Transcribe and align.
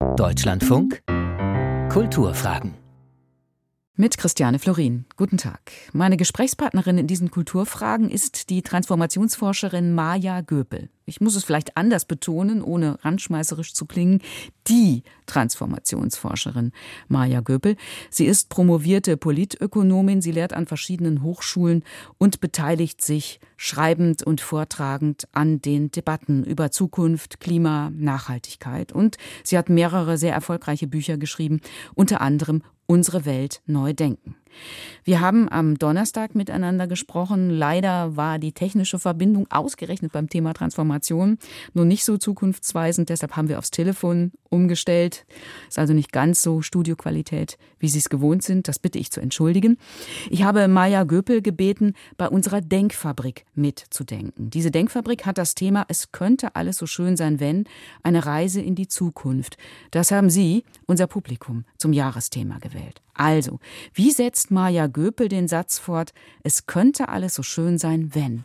Deutschlandfunk? 0.00 1.02
Kulturfragen 1.90 2.79
mit 4.00 4.16
Christiane 4.16 4.58
Florin. 4.58 5.04
Guten 5.18 5.36
Tag. 5.36 5.60
Meine 5.92 6.16
Gesprächspartnerin 6.16 6.96
in 6.96 7.06
diesen 7.06 7.30
Kulturfragen 7.30 8.08
ist 8.08 8.48
die 8.48 8.62
Transformationsforscherin 8.62 9.94
Maja 9.94 10.40
Göpel. 10.40 10.88
Ich 11.04 11.20
muss 11.20 11.36
es 11.36 11.44
vielleicht 11.44 11.76
anders 11.76 12.06
betonen, 12.06 12.62
ohne 12.62 13.04
randschmeißerisch 13.04 13.74
zu 13.74 13.84
klingen. 13.84 14.22
Die 14.68 15.02
Transformationsforscherin 15.26 16.72
Maja 17.08 17.40
Göpel. 17.42 17.76
Sie 18.08 18.24
ist 18.24 18.48
promovierte 18.48 19.18
Politökonomin. 19.18 20.22
Sie 20.22 20.32
lehrt 20.32 20.54
an 20.54 20.66
verschiedenen 20.66 21.22
Hochschulen 21.22 21.84
und 22.16 22.40
beteiligt 22.40 23.02
sich 23.02 23.38
schreibend 23.58 24.22
und 24.22 24.40
vortragend 24.40 25.28
an 25.32 25.60
den 25.60 25.90
Debatten 25.90 26.42
über 26.44 26.70
Zukunft, 26.70 27.38
Klima, 27.38 27.90
Nachhaltigkeit. 27.94 28.92
Und 28.92 29.18
sie 29.44 29.58
hat 29.58 29.68
mehrere 29.68 30.16
sehr 30.16 30.32
erfolgreiche 30.32 30.86
Bücher 30.86 31.18
geschrieben, 31.18 31.60
unter 31.94 32.22
anderem 32.22 32.62
unsere 32.90 33.24
Welt 33.24 33.62
neu 33.66 33.92
denken. 33.92 34.39
Wir 35.04 35.20
haben 35.20 35.48
am 35.48 35.78
Donnerstag 35.78 36.34
miteinander 36.34 36.86
gesprochen. 36.86 37.50
Leider 37.50 38.16
war 38.16 38.38
die 38.38 38.52
technische 38.52 38.98
Verbindung 38.98 39.46
ausgerechnet 39.50 40.12
beim 40.12 40.28
Thema 40.28 40.52
Transformation 40.52 41.38
nur 41.74 41.84
nicht 41.84 42.04
so 42.04 42.16
zukunftsweisend. 42.16 43.08
Deshalb 43.08 43.36
haben 43.36 43.48
wir 43.48 43.58
aufs 43.58 43.70
Telefon 43.70 44.32
umgestellt. 44.48 45.24
Ist 45.68 45.78
also 45.78 45.94
nicht 45.94 46.12
ganz 46.12 46.42
so 46.42 46.60
Studioqualität, 46.60 47.56
wie 47.78 47.88
Sie 47.88 47.98
es 47.98 48.08
gewohnt 48.08 48.42
sind. 48.42 48.68
Das 48.68 48.78
bitte 48.78 48.98
ich 48.98 49.10
zu 49.10 49.20
entschuldigen. 49.20 49.78
Ich 50.28 50.42
habe 50.42 50.68
Maja 50.68 51.04
Göpel 51.04 51.40
gebeten, 51.40 51.94
bei 52.16 52.28
unserer 52.28 52.60
Denkfabrik 52.60 53.44
mitzudenken. 53.54 54.50
Diese 54.50 54.70
Denkfabrik 54.70 55.26
hat 55.26 55.38
das 55.38 55.54
Thema 55.54 55.84
Es 55.88 56.12
könnte 56.12 56.56
alles 56.56 56.76
so 56.76 56.86
schön 56.86 57.16
sein, 57.16 57.40
wenn 57.40 57.64
eine 58.02 58.26
Reise 58.26 58.60
in 58.60 58.74
die 58.74 58.88
Zukunft. 58.88 59.56
Das 59.90 60.10
haben 60.10 60.30
Sie, 60.30 60.64
unser 60.86 61.06
Publikum, 61.06 61.64
zum 61.78 61.92
Jahresthema 61.92 62.58
gewählt. 62.58 63.00
Also, 63.14 63.60
wie 63.92 64.12
setzt 64.12 64.39
Maja 64.48 64.86
Göpel 64.86 65.28
den 65.28 65.48
Satz 65.48 65.78
fort, 65.78 66.12
es 66.42 66.66
könnte 66.66 67.08
alles 67.08 67.34
so 67.34 67.42
schön 67.42 67.76
sein, 67.76 68.14
wenn? 68.14 68.44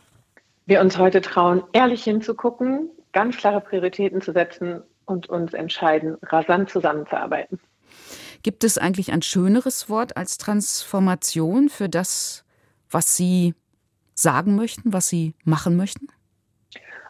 Wir 0.66 0.80
uns 0.80 0.98
heute 0.98 1.20
trauen, 1.20 1.62
ehrlich 1.72 2.04
hinzugucken, 2.04 2.90
ganz 3.12 3.36
klare 3.36 3.60
Prioritäten 3.60 4.20
zu 4.20 4.32
setzen 4.32 4.82
und 5.06 5.28
uns 5.28 5.54
entscheiden, 5.54 6.16
rasant 6.22 6.68
zusammenzuarbeiten. 6.68 7.60
Gibt 8.42 8.64
es 8.64 8.76
eigentlich 8.76 9.12
ein 9.12 9.22
schöneres 9.22 9.88
Wort 9.88 10.16
als 10.16 10.38
Transformation 10.38 11.68
für 11.68 11.88
das, 11.88 12.44
was 12.90 13.16
Sie 13.16 13.54
sagen 14.14 14.56
möchten, 14.56 14.92
was 14.92 15.08
Sie 15.08 15.34
machen 15.44 15.76
möchten? 15.76 16.08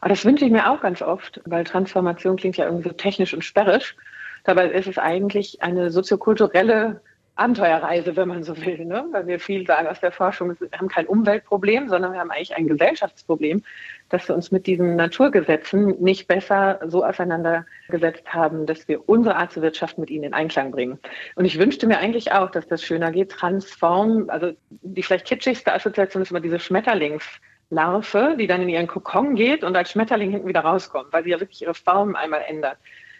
Aber 0.00 0.10
das 0.10 0.24
wünsche 0.24 0.44
ich 0.44 0.52
mir 0.52 0.70
auch 0.70 0.82
ganz 0.82 1.02
oft, 1.02 1.40
weil 1.46 1.64
Transformation 1.64 2.36
klingt 2.36 2.56
ja 2.56 2.66
irgendwie 2.66 2.88
so 2.88 2.94
technisch 2.94 3.34
und 3.34 3.42
sperrisch. 3.42 3.96
Dabei 4.44 4.70
ist 4.70 4.86
es 4.86 4.98
eigentlich 4.98 5.62
eine 5.62 5.90
soziokulturelle 5.90 7.00
Abenteuerreise, 7.38 8.16
wenn 8.16 8.28
man 8.28 8.42
so 8.42 8.56
will, 8.56 8.86
ne? 8.86 9.06
weil 9.12 9.26
wir 9.26 9.38
viel 9.38 9.66
sagen 9.66 9.86
aus 9.86 10.00
der 10.00 10.10
Forschung, 10.10 10.56
wir 10.58 10.70
haben 10.78 10.88
kein 10.88 11.06
Umweltproblem, 11.06 11.88
sondern 11.88 12.12
wir 12.14 12.20
haben 12.20 12.30
eigentlich 12.30 12.56
ein 12.56 12.66
Gesellschaftsproblem, 12.66 13.62
dass 14.08 14.26
wir 14.26 14.34
uns 14.34 14.50
mit 14.50 14.66
diesen 14.66 14.96
Naturgesetzen 14.96 16.00
nicht 16.02 16.28
besser 16.28 16.80
so 16.86 17.04
auseinandergesetzt 17.04 18.32
haben, 18.32 18.64
dass 18.64 18.88
wir 18.88 19.06
unsere 19.06 19.36
Art 19.36 19.52
zu 19.52 19.60
wirtschaften 19.60 20.00
mit 20.00 20.10
ihnen 20.10 20.24
in 20.24 20.32
Einklang 20.32 20.70
bringen. 20.70 20.98
Und 21.34 21.44
ich 21.44 21.58
wünschte 21.58 21.86
mir 21.86 21.98
eigentlich 21.98 22.32
auch, 22.32 22.50
dass 22.50 22.66
das 22.68 22.82
schöner 22.82 23.12
geht. 23.12 23.32
Transform, 23.32 24.30
also 24.30 24.52
die 24.70 25.02
vielleicht 25.02 25.26
kitschigste 25.26 25.74
Assoziation 25.74 26.22
ist 26.22 26.30
immer 26.30 26.40
diese 26.40 26.58
Schmetterlingslarve, 26.58 28.36
die 28.38 28.46
dann 28.46 28.62
in 28.62 28.70
ihren 28.70 28.86
Kokon 28.86 29.34
geht 29.34 29.62
und 29.62 29.76
als 29.76 29.90
Schmetterling 29.90 30.30
hinten 30.30 30.48
wieder 30.48 30.60
rauskommt, 30.60 31.12
weil 31.12 31.24
sie 31.24 31.30
ja 31.30 31.40
wirklich 31.40 31.60
ihre 31.60 31.74
Form 31.74 32.16
einmal 32.16 32.44
ändert. 32.48 32.78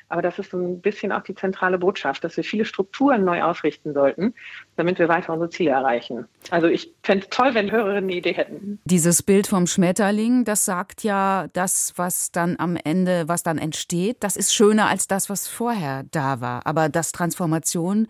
Aber 0.08 0.22
das 0.22 0.38
ist 0.38 0.52
so 0.52 0.58
ein 0.58 0.80
bisschen 0.80 1.10
auch 1.10 1.22
die 1.22 1.34
zentrale 1.34 1.78
Botschaft, 1.78 2.22
dass 2.22 2.36
wir 2.36 2.44
viele 2.44 2.64
Strukturen 2.64 3.24
neu 3.24 3.42
ausrichten 3.42 3.92
sollten, 3.92 4.34
damit 4.76 4.98
wir 4.98 5.08
weiter 5.08 5.32
unsere 5.32 5.50
Ziele 5.50 5.70
erreichen. 5.70 6.26
Also 6.50 6.68
ich 6.68 6.94
fände 7.02 7.24
es 7.24 7.30
toll, 7.30 7.54
wenn 7.54 7.72
Hörerinnen 7.72 8.04
eine 8.04 8.14
Idee 8.14 8.34
hätten. 8.34 8.78
Dieses 8.84 9.22
Bild 9.22 9.48
vom 9.48 9.66
Schmetterling, 9.66 10.44
das 10.44 10.64
sagt 10.64 11.02
ja, 11.02 11.48
das, 11.52 11.92
was 11.96 12.30
dann 12.30 12.56
am 12.58 12.76
Ende, 12.76 13.26
was 13.26 13.42
dann 13.42 13.58
entsteht, 13.58 14.18
das 14.20 14.36
ist 14.36 14.54
schöner 14.54 14.88
als 14.88 15.08
das, 15.08 15.28
was 15.28 15.48
vorher 15.48 16.04
da 16.10 16.40
war. 16.40 16.66
Aber 16.66 16.88
dass 16.88 17.10
Transformation 17.10 18.06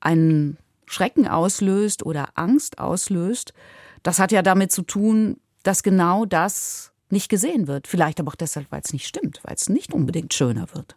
einen 0.00 0.58
Schrecken 0.86 1.26
auslöst 1.26 2.04
oder 2.04 2.28
Angst 2.34 2.78
auslöst, 2.78 3.54
das 4.02 4.18
hat 4.18 4.32
ja 4.32 4.42
damit 4.42 4.70
zu 4.70 4.82
tun, 4.82 5.38
dass 5.62 5.82
genau 5.82 6.24
das 6.24 6.92
nicht 7.10 7.28
gesehen 7.28 7.66
wird. 7.68 7.86
Vielleicht 7.86 8.20
aber 8.20 8.30
auch 8.30 8.36
deshalb, 8.36 8.70
weil 8.70 8.82
es 8.84 8.92
nicht 8.92 9.06
stimmt, 9.06 9.40
weil 9.44 9.54
es 9.54 9.68
nicht 9.68 9.92
unbedingt 9.92 10.34
schöner 10.34 10.66
wird. 10.74 10.96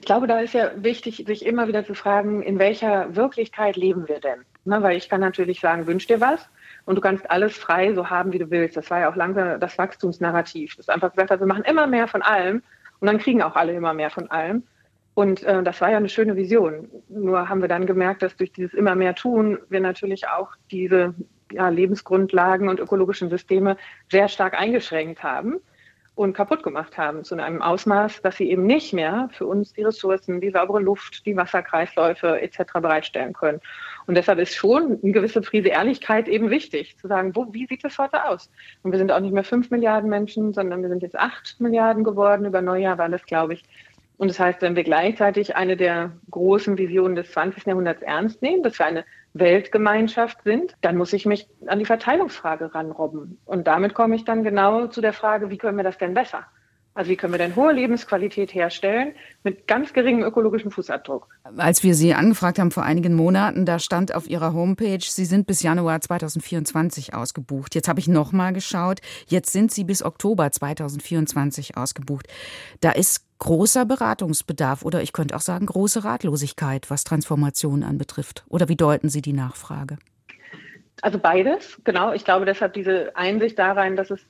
Ich 0.00 0.06
glaube, 0.06 0.26
da 0.26 0.40
ist 0.40 0.54
ja 0.54 0.70
wichtig, 0.76 1.24
sich 1.26 1.46
immer 1.46 1.68
wieder 1.68 1.84
zu 1.84 1.94
fragen, 1.94 2.42
in 2.42 2.58
welcher 2.58 3.14
Wirklichkeit 3.16 3.76
leben 3.76 4.08
wir 4.08 4.20
denn? 4.20 4.44
Ne, 4.66 4.82
weil 4.82 4.96
ich 4.96 5.10
kann 5.10 5.20
natürlich 5.20 5.60
sagen, 5.60 5.86
wünsch 5.86 6.06
dir 6.06 6.20
was 6.20 6.48
und 6.86 6.96
du 6.96 7.02
kannst 7.02 7.30
alles 7.30 7.56
frei 7.56 7.92
so 7.92 8.08
haben, 8.08 8.32
wie 8.32 8.38
du 8.38 8.50
willst. 8.50 8.76
Das 8.76 8.90
war 8.90 9.00
ja 9.00 9.10
auch 9.10 9.16
langsam 9.16 9.60
das 9.60 9.76
Wachstumsnarrativ. 9.76 10.76
Das 10.76 10.88
einfach 10.88 11.10
gesagt 11.10 11.30
hat, 11.30 11.40
wir 11.40 11.46
machen 11.46 11.64
immer 11.64 11.86
mehr 11.86 12.08
von 12.08 12.22
allem 12.22 12.62
und 13.00 13.06
dann 13.06 13.18
kriegen 13.18 13.42
auch 13.42 13.56
alle 13.56 13.74
immer 13.74 13.92
mehr 13.92 14.10
von 14.10 14.30
allem. 14.30 14.62
Und 15.12 15.42
äh, 15.42 15.62
das 15.62 15.80
war 15.80 15.90
ja 15.90 15.98
eine 15.98 16.08
schöne 16.08 16.34
Vision. 16.34 16.88
Nur 17.08 17.48
haben 17.48 17.60
wir 17.60 17.68
dann 17.68 17.86
gemerkt, 17.86 18.22
dass 18.22 18.36
durch 18.36 18.52
dieses 18.52 18.74
immer 18.74 18.94
mehr 18.94 19.14
tun 19.14 19.58
wir 19.68 19.80
natürlich 19.80 20.28
auch 20.28 20.50
diese 20.70 21.14
ja, 21.52 21.68
Lebensgrundlagen 21.68 22.68
und 22.68 22.80
ökologischen 22.80 23.30
Systeme 23.30 23.76
sehr 24.10 24.28
stark 24.28 24.58
eingeschränkt 24.58 25.22
haben 25.22 25.60
und 26.16 26.32
kaputt 26.32 26.62
gemacht 26.62 26.96
haben 26.96 27.24
zu 27.24 27.34
einem 27.34 27.60
Ausmaß, 27.60 28.22
dass 28.22 28.36
sie 28.36 28.48
eben 28.50 28.66
nicht 28.66 28.92
mehr 28.92 29.28
für 29.32 29.46
uns 29.46 29.72
die 29.72 29.82
Ressourcen, 29.82 30.40
die 30.40 30.50
saubere 30.50 30.80
Luft, 30.80 31.26
die 31.26 31.36
Wasserkreisläufe 31.36 32.40
etc. 32.40 32.74
bereitstellen 32.74 33.32
können. 33.32 33.60
Und 34.06 34.16
deshalb 34.16 34.38
ist 34.38 34.54
schon 34.54 35.00
eine 35.02 35.12
gewisse 35.12 35.40
Prise 35.40 35.68
Ehrlichkeit 35.68 36.28
eben 36.28 36.50
wichtig, 36.50 36.96
zu 36.98 37.08
sagen, 37.08 37.34
wo, 37.34 37.52
wie 37.52 37.66
sieht 37.66 37.84
es 37.84 37.98
heute 37.98 38.24
aus? 38.26 38.48
Und 38.82 38.92
wir 38.92 38.98
sind 38.98 39.10
auch 39.10 39.20
nicht 39.20 39.32
mehr 39.32 39.44
fünf 39.44 39.70
Milliarden 39.70 40.08
Menschen, 40.08 40.52
sondern 40.52 40.82
wir 40.82 40.88
sind 40.88 41.02
jetzt 41.02 41.18
acht 41.18 41.56
Milliarden 41.58 42.04
geworden. 42.04 42.44
Über 42.46 42.62
Neujahr 42.62 42.98
war 42.98 43.08
das, 43.08 43.24
glaube 43.24 43.54
ich. 43.54 43.64
Und 44.16 44.28
das 44.28 44.38
heißt, 44.38 44.62
wenn 44.62 44.76
wir 44.76 44.84
gleichzeitig 44.84 45.56
eine 45.56 45.76
der 45.76 46.12
großen 46.30 46.78
Visionen 46.78 47.16
des 47.16 47.32
20. 47.32 47.66
Jahrhunderts 47.66 48.02
ernst 48.02 48.40
nehmen, 48.42 48.62
dass 48.62 48.78
wir 48.78 48.86
eine 48.86 49.04
Weltgemeinschaft 49.34 50.42
sind, 50.44 50.74
dann 50.80 50.96
muss 50.96 51.12
ich 51.12 51.26
mich 51.26 51.48
an 51.66 51.80
die 51.80 51.84
Verteilungsfrage 51.84 52.74
ranrobben. 52.74 53.38
Und 53.44 53.66
damit 53.66 53.92
komme 53.92 54.14
ich 54.14 54.24
dann 54.24 54.44
genau 54.44 54.86
zu 54.86 55.00
der 55.00 55.12
Frage, 55.12 55.50
wie 55.50 55.58
können 55.58 55.76
wir 55.76 55.84
das 55.84 55.98
denn 55.98 56.14
besser? 56.14 56.46
Also 56.96 57.10
wie 57.10 57.16
können 57.16 57.32
wir 57.32 57.38
denn 57.38 57.56
hohe 57.56 57.72
Lebensqualität 57.72 58.54
herstellen 58.54 59.14
mit 59.42 59.66
ganz 59.66 59.92
geringem 59.92 60.22
ökologischen 60.22 60.70
Fußabdruck? 60.70 61.26
Als 61.56 61.82
wir 61.82 61.92
Sie 61.96 62.14
angefragt 62.14 62.60
haben 62.60 62.70
vor 62.70 62.84
einigen 62.84 63.14
Monaten, 63.14 63.66
da 63.66 63.80
stand 63.80 64.14
auf 64.14 64.30
Ihrer 64.30 64.52
Homepage, 64.52 65.00
Sie 65.00 65.24
sind 65.24 65.48
bis 65.48 65.64
Januar 65.64 66.00
2024 66.00 67.12
ausgebucht. 67.12 67.74
Jetzt 67.74 67.88
habe 67.88 67.98
ich 67.98 68.06
noch 68.06 68.30
mal 68.30 68.52
geschaut. 68.52 69.00
Jetzt 69.26 69.52
sind 69.52 69.72
Sie 69.72 69.82
bis 69.82 70.04
Oktober 70.04 70.52
2024 70.52 71.76
ausgebucht. 71.76 72.28
Da 72.80 72.92
ist 72.92 73.26
großer 73.38 73.84
Beratungsbedarf 73.84 74.84
oder 74.84 75.02
ich 75.02 75.12
könnte 75.12 75.36
auch 75.36 75.40
sagen 75.40 75.66
große 75.66 76.04
Ratlosigkeit, 76.04 76.90
was 76.90 77.04
Transformation 77.04 77.82
anbetrifft. 77.82 78.44
Oder 78.48 78.68
wie 78.68 78.76
deuten 78.76 79.08
Sie 79.08 79.22
die 79.22 79.32
Nachfrage? 79.32 79.98
Also 81.02 81.18
beides, 81.18 81.80
genau. 81.84 82.12
Ich 82.12 82.24
glaube 82.24 82.46
deshalb 82.46 82.72
diese 82.74 83.14
Einsicht 83.16 83.58
darein, 83.58 83.96
dass 83.96 84.10
es 84.10 84.20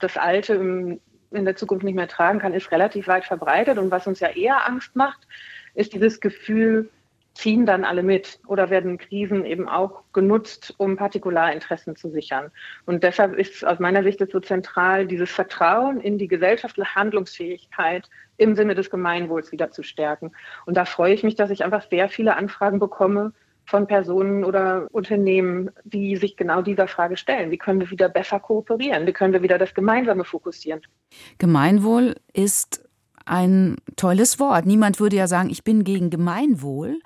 das 0.00 0.16
Alte 0.16 0.54
im 0.54 1.00
in 1.34 1.44
der 1.44 1.56
Zukunft 1.56 1.84
nicht 1.84 1.94
mehr 1.94 2.08
tragen 2.08 2.38
kann, 2.38 2.54
ist 2.54 2.70
relativ 2.70 3.08
weit 3.08 3.24
verbreitet. 3.24 3.78
Und 3.78 3.90
was 3.90 4.06
uns 4.06 4.20
ja 4.20 4.28
eher 4.28 4.66
Angst 4.66 4.96
macht, 4.96 5.26
ist 5.74 5.92
dieses 5.92 6.20
Gefühl, 6.20 6.90
ziehen 7.34 7.66
dann 7.66 7.84
alle 7.84 8.02
mit 8.02 8.38
oder 8.46 8.70
werden 8.70 8.96
Krisen 8.96 9.44
eben 9.44 9.68
auch 9.68 10.02
genutzt, 10.12 10.74
um 10.78 10.96
Partikularinteressen 10.96 11.96
zu 11.96 12.10
sichern. 12.10 12.50
Und 12.86 13.02
deshalb 13.02 13.34
ist 13.34 13.66
aus 13.66 13.80
meiner 13.80 14.02
Sicht 14.02 14.20
so 14.30 14.40
zentral, 14.40 15.06
dieses 15.06 15.30
Vertrauen 15.30 16.00
in 16.00 16.16
die 16.16 16.28
gesellschaftliche 16.28 16.94
Handlungsfähigkeit 16.94 18.08
im 18.36 18.54
Sinne 18.54 18.74
des 18.74 18.90
Gemeinwohls 18.90 19.52
wieder 19.52 19.70
zu 19.70 19.82
stärken. 19.82 20.32
Und 20.66 20.76
da 20.76 20.84
freue 20.84 21.14
ich 21.14 21.22
mich, 21.22 21.34
dass 21.34 21.50
ich 21.50 21.64
einfach 21.64 21.82
sehr 21.88 22.08
viele 22.08 22.36
Anfragen 22.36 22.78
bekomme, 22.78 23.32
von 23.66 23.86
Personen 23.86 24.44
oder 24.44 24.88
Unternehmen, 24.92 25.70
die 25.84 26.16
sich 26.16 26.36
genau 26.36 26.62
dieser 26.62 26.88
Frage 26.88 27.16
stellen. 27.16 27.50
Wie 27.50 27.58
können 27.58 27.80
wir 27.80 27.90
wieder 27.90 28.08
besser 28.08 28.40
kooperieren? 28.40 29.06
Wie 29.06 29.12
können 29.12 29.32
wir 29.32 29.42
wieder 29.42 29.58
das 29.58 29.74
Gemeinsame 29.74 30.24
fokussieren? 30.24 30.82
Gemeinwohl 31.38 32.16
ist 32.32 32.83
ein 33.24 33.76
tolles 33.96 34.38
Wort. 34.38 34.66
Niemand 34.66 35.00
würde 35.00 35.16
ja 35.16 35.26
sagen, 35.26 35.50
ich 35.50 35.64
bin 35.64 35.84
gegen 35.84 36.10
Gemeinwohl. 36.10 36.98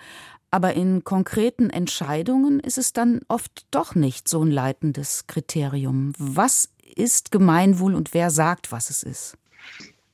Aber 0.51 0.73
in 0.73 1.05
konkreten 1.05 1.69
Entscheidungen 1.69 2.59
ist 2.61 2.79
es 2.79 2.95
dann 2.95 3.21
oft 3.29 3.67
doch 3.71 3.95
nicht 3.95 4.29
so 4.29 4.43
ein 4.43 4.51
leitendes 4.51 5.27
Kriterium. 5.27 6.15
Was 6.19 6.73
ist 6.97 7.31
Gemeinwohl 7.31 7.95
und 7.95 8.15
wer 8.15 8.31
sagt, 8.31 8.73
was 8.73 8.89
es 8.89 9.03
ist? 9.03 9.37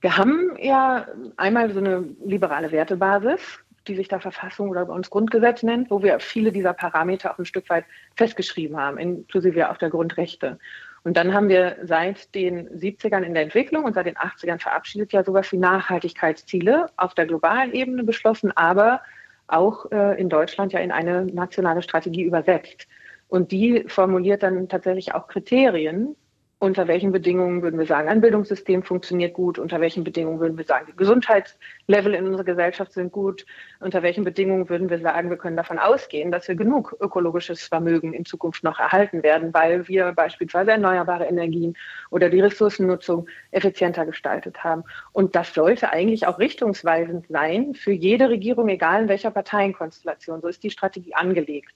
Wir 0.01 0.17
haben 0.17 0.57
ja 0.59 1.07
einmal 1.37 1.73
so 1.73 1.79
eine 1.79 2.05
liberale 2.25 2.73
Wertebasis, 2.73 3.41
die 3.87 3.95
sich 3.95 4.09
da 4.09 4.19
Verfassung 4.19 4.71
oder 4.71 4.87
bei 4.87 4.93
uns 4.93 5.09
Grundgesetz 5.09 5.63
nennt, 5.63 5.91
wo 5.91 6.03
wir 6.03 6.19
viele 6.21 6.53
dieser 6.53 6.73
Parameter 6.73 7.33
auch 7.33 7.39
ein 7.39 7.47
Stück 7.47 7.71
weit 7.71 7.85
festgeschrieben 8.17 8.77
haben, 8.77 8.99
inklusive 8.99 9.71
auch 9.71 9.77
der 9.77 9.91
Grundrechte. 9.91 10.59
Und 11.05 11.19
dann 11.19 11.35
haben 11.35 11.51
wir 11.51 11.77
seit 11.83 12.35
den 12.35 12.69
70ern 12.71 13.23
in 13.23 13.35
der 13.35 13.43
Entwicklung 13.43 13.85
und 13.85 13.95
seit 13.95 14.07
den 14.07 14.17
80ern 14.17 14.59
verabschiedet 14.59 15.13
ja 15.13 15.23
sowas 15.23 15.53
wie 15.53 15.59
Nachhaltigkeitsziele 15.59 16.87
auf 16.97 17.15
der 17.15 17.27
globalen 17.27 17.73
Ebene 17.75 18.05
beschlossen, 18.05 18.53
aber 18.57 19.03
auch 19.47 19.91
äh, 19.93 20.19
in 20.19 20.31
Deutschland 20.31 20.73
ja 20.73 20.81
in 20.81 20.91
eine 20.91 21.27
nationale 21.27 21.83
Strategie 21.83 22.23
übersetzt. 22.23 22.89
Und 23.29 23.53
die 23.53 23.85
formuliert 23.87 24.43
dann 24.43 24.69
tatsächlich 24.69 25.15
auch 25.15 25.29
Kriterien, 25.29 26.17
unter 26.65 26.89
welchen 26.89 27.13
Bedingungen 27.13 27.63
würden 27.63 27.79
wir 27.79 27.87
sagen, 27.87 28.09
ein 28.09 28.21
Bildungssystem 28.21 28.83
funktioniert 28.83 29.35
gut, 29.35 29.59
unter 29.59 29.81
welchen 29.81 30.03
Bedingungen 30.03 30.41
würden 30.41 30.57
wir 30.57 30.65
sagen, 30.65 30.87
die 30.89 30.97
Gesundheitslevel 30.97 32.15
in 32.15 32.27
unserer 32.27 32.45
Gesellschaft 32.45 32.93
sind 32.93 33.13
gut, 33.13 33.45
unter 33.81 34.03
welchen 34.03 34.25
Bedingungen 34.25 34.69
würden 34.69 34.89
wir 34.89 34.99
sagen, 34.99 35.29
wir 35.29 35.37
können 35.37 35.57
davon 35.57 35.79
ausgehen, 35.79 36.33
dass 36.33 36.49
wir 36.49 36.55
genug 36.55 36.97
ökologisches 37.01 37.65
Vermögen 37.65 38.15
in 38.15 38.25
Zukunft 38.25 38.65
noch 38.65 38.81
erhalten 38.81 39.23
werden, 39.23 39.53
weil 39.53 39.87
wir 39.89 40.13
beispielsweise 40.13 40.73
erneuerbare 40.73 41.27
Energien 41.27 41.77
oder 42.11 42.31
die 42.31 42.41
Ressourcennutzung 42.41 43.29
effizienter 43.51 44.07
gestaltet 44.07 44.65
haben. 44.65 44.85
Und 45.13 45.37
das 45.37 45.53
sollte 45.53 45.91
eigentlich 45.91 46.27
auch 46.27 46.39
richtungsweisend 46.39 47.27
sein 47.29 47.75
für 47.75 47.93
jede 47.93 48.31
Regierung, 48.31 48.69
egal 48.69 49.03
in 49.03 49.09
welcher 49.09 49.31
Parteienkonstellation. 49.31 50.41
So 50.41 50.49
ist 50.49 50.63
die 50.63 50.71
Strategie 50.71 51.15
angelegt 51.15 51.75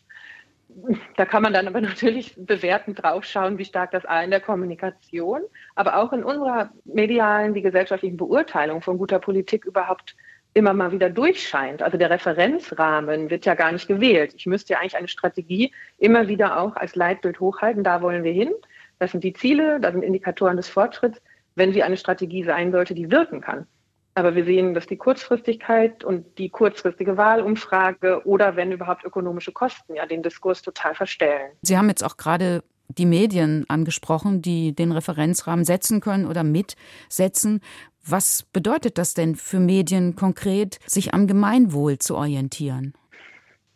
da 1.17 1.25
kann 1.25 1.43
man 1.43 1.53
dann 1.53 1.69
aber 1.69 1.81
natürlich 1.83 2.35
bewertend 2.37 3.03
draufschauen, 3.03 3.59
wie 3.59 3.65
stark 3.65 3.91
das 3.91 4.05
A 4.05 4.23
in 4.23 4.31
der 4.31 4.41
Kommunikation, 4.41 5.43
aber 5.75 5.97
auch 5.97 6.13
in 6.13 6.25
unserer 6.25 6.71
medialen, 6.85 7.55
wie 7.55 7.63
gesellschaftlichen 7.63 8.17
Beurteilung 8.17 8.83
von 8.83 8.99
guter 8.99 9.19
Politik 9.19 9.65
überhaupt 9.65 10.17
immer 10.55 10.73
mal 10.73 10.93
wieder 10.93 11.11
durchscheint. 11.11 11.83
Also 11.83 11.99
der 11.99 12.11
Referenzrahmen 12.11 13.31
wird 13.31 13.47
ja 13.47 13.55
gar 13.55 13.73
nicht 13.73 13.87
gewählt. 13.87 14.35
Ich 14.35 14.47
müsste 14.47 14.73
ja 14.73 14.81
eigentlich 14.81 14.97
eine 14.97 15.09
Strategie 15.09 15.73
immer 15.99 16.29
wieder 16.29 16.61
auch 16.61 16.75
als 16.77 16.97
Leitbild 16.97 17.39
hochhalten. 17.41 17.85
Da 17.85 18.03
wollen 18.03 18.25
wir 18.25 18.33
hin. 18.33 18.53
Das 18.99 19.13
sind 19.13 19.23
die 19.23 19.33
Ziele, 19.33 19.79
das 19.79 19.93
sind 19.93 20.03
Indikatoren 20.03 20.57
des 20.57 20.69
Fortschritts, 20.69 21.23
wenn 21.55 21.73
sie 21.73 21.83
eine 21.83 21.97
Strategie 21.97 22.43
sein 22.43 22.73
sollte, 22.73 22.95
die 22.95 23.11
wirken 23.11 23.41
kann. 23.41 23.67
Aber 24.15 24.35
wir 24.35 24.45
sehen, 24.45 24.75
dass 24.75 24.87
die 24.87 24.97
Kurzfristigkeit 24.97 26.03
und 26.03 26.39
die 26.39 26.49
kurzfristige 26.51 27.17
Wahlumfrage 27.17 28.27
oder 28.27 28.57
wenn 28.57 28.73
überhaupt 28.73 29.05
ökonomische 29.05 29.53
Kosten 29.53 29.95
ja 29.95 30.07
den 30.07 30.23
Diskurs 30.23 30.63
total 30.63 30.95
verstellen. 30.95 31.53
Sie 31.63 31.79
haben 31.79 31.89
jetzt 31.89 32.03
auch 32.03 32.17
gerade 32.17 32.63
die 32.89 33.07
Medien 33.07 33.65
angesprochen, 33.69 34.43
die 34.43 34.75
den 34.75 34.93
Referenzrahmen 34.93 35.65
setzen 35.65 36.01
können 36.01 36.27
oder 36.27 36.43
mitsetzen. 36.43 37.61
Was 38.05 38.45
bedeutet 38.53 38.99
das 38.99 39.15
denn 39.15 39.37
für 39.37 39.61
Medien 39.61 40.17
konkret, 40.17 40.79
sich 40.87 41.13
am 41.13 41.27
Gemeinwohl 41.27 41.99
zu 41.99 42.17
orientieren? 42.17 42.95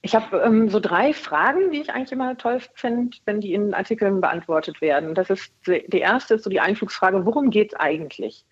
Ich 0.04 0.16
habe 0.16 0.38
ähm, 0.38 0.68
so 0.68 0.80
drei 0.80 1.12
Fragen, 1.12 1.70
die 1.70 1.80
ich 1.80 1.90
eigentlich 1.90 2.10
immer 2.10 2.36
toll 2.36 2.60
finde, 2.74 3.16
wenn 3.24 3.40
die 3.40 3.54
in 3.54 3.72
Artikeln 3.72 4.20
beantwortet 4.20 4.80
werden. 4.80 5.14
Das 5.14 5.30
ist 5.30 5.52
die 5.66 5.98
erste 5.98 6.34
ist 6.34 6.44
so 6.44 6.50
die 6.50 6.58
Einflugsfrage, 6.58 7.24
worum 7.24 7.50
geht 7.50 7.72
es 7.72 7.78
eigentlich? 7.78 8.44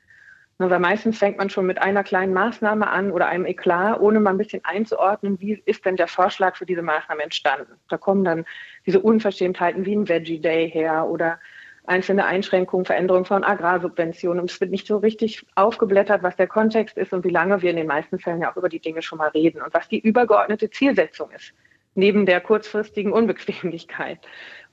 Weil 0.69 0.79
meistens 0.79 1.17
fängt 1.17 1.39
man 1.39 1.49
schon 1.49 1.65
mit 1.65 1.81
einer 1.81 2.05
kleinen 2.05 2.35
Maßnahme 2.35 2.87
an 2.87 3.13
oder 3.13 3.29
einem 3.29 3.47
Eklat, 3.47 3.99
ohne 3.99 4.21
mal 4.21 4.31
ein 4.31 4.37
bisschen 4.37 4.63
einzuordnen, 4.63 5.41
wie 5.41 5.63
ist 5.65 5.87
denn 5.87 5.97
der 5.97 6.07
Vorschlag 6.07 6.57
für 6.57 6.67
diese 6.67 6.83
Maßnahme 6.83 7.23
entstanden. 7.23 7.73
Da 7.89 7.97
kommen 7.97 8.25
dann 8.25 8.45
diese 8.85 9.01
Unverschämtheiten 9.01 9.87
wie 9.87 9.97
ein 9.97 10.07
Veggie 10.07 10.39
Day 10.39 10.71
her 10.71 11.07
oder 11.09 11.39
einzelne 11.87 12.27
Einschränkungen, 12.27 12.85
Veränderungen 12.85 13.25
von 13.25 13.43
Agrarsubventionen. 13.43 14.39
Und 14.39 14.51
es 14.51 14.61
wird 14.61 14.71
nicht 14.71 14.87
so 14.87 14.99
richtig 14.99 15.47
aufgeblättert, 15.55 16.23
was 16.23 16.37
der 16.37 16.47
Kontext 16.47 16.99
ist 16.99 17.15
und 17.15 17.25
wie 17.25 17.31
lange 17.31 17.63
wir 17.63 17.71
in 17.71 17.77
den 17.77 17.87
meisten 17.87 18.19
Fällen 18.19 18.43
ja 18.43 18.53
auch 18.53 18.57
über 18.57 18.69
die 18.69 18.81
Dinge 18.81 19.01
schon 19.01 19.17
mal 19.17 19.29
reden 19.29 19.63
und 19.63 19.73
was 19.73 19.89
die 19.89 20.01
übergeordnete 20.01 20.69
Zielsetzung 20.69 21.31
ist, 21.31 21.55
neben 21.95 22.27
der 22.27 22.43
kurzfristigen 22.43 23.13
Unbequemlichkeit. 23.13 24.19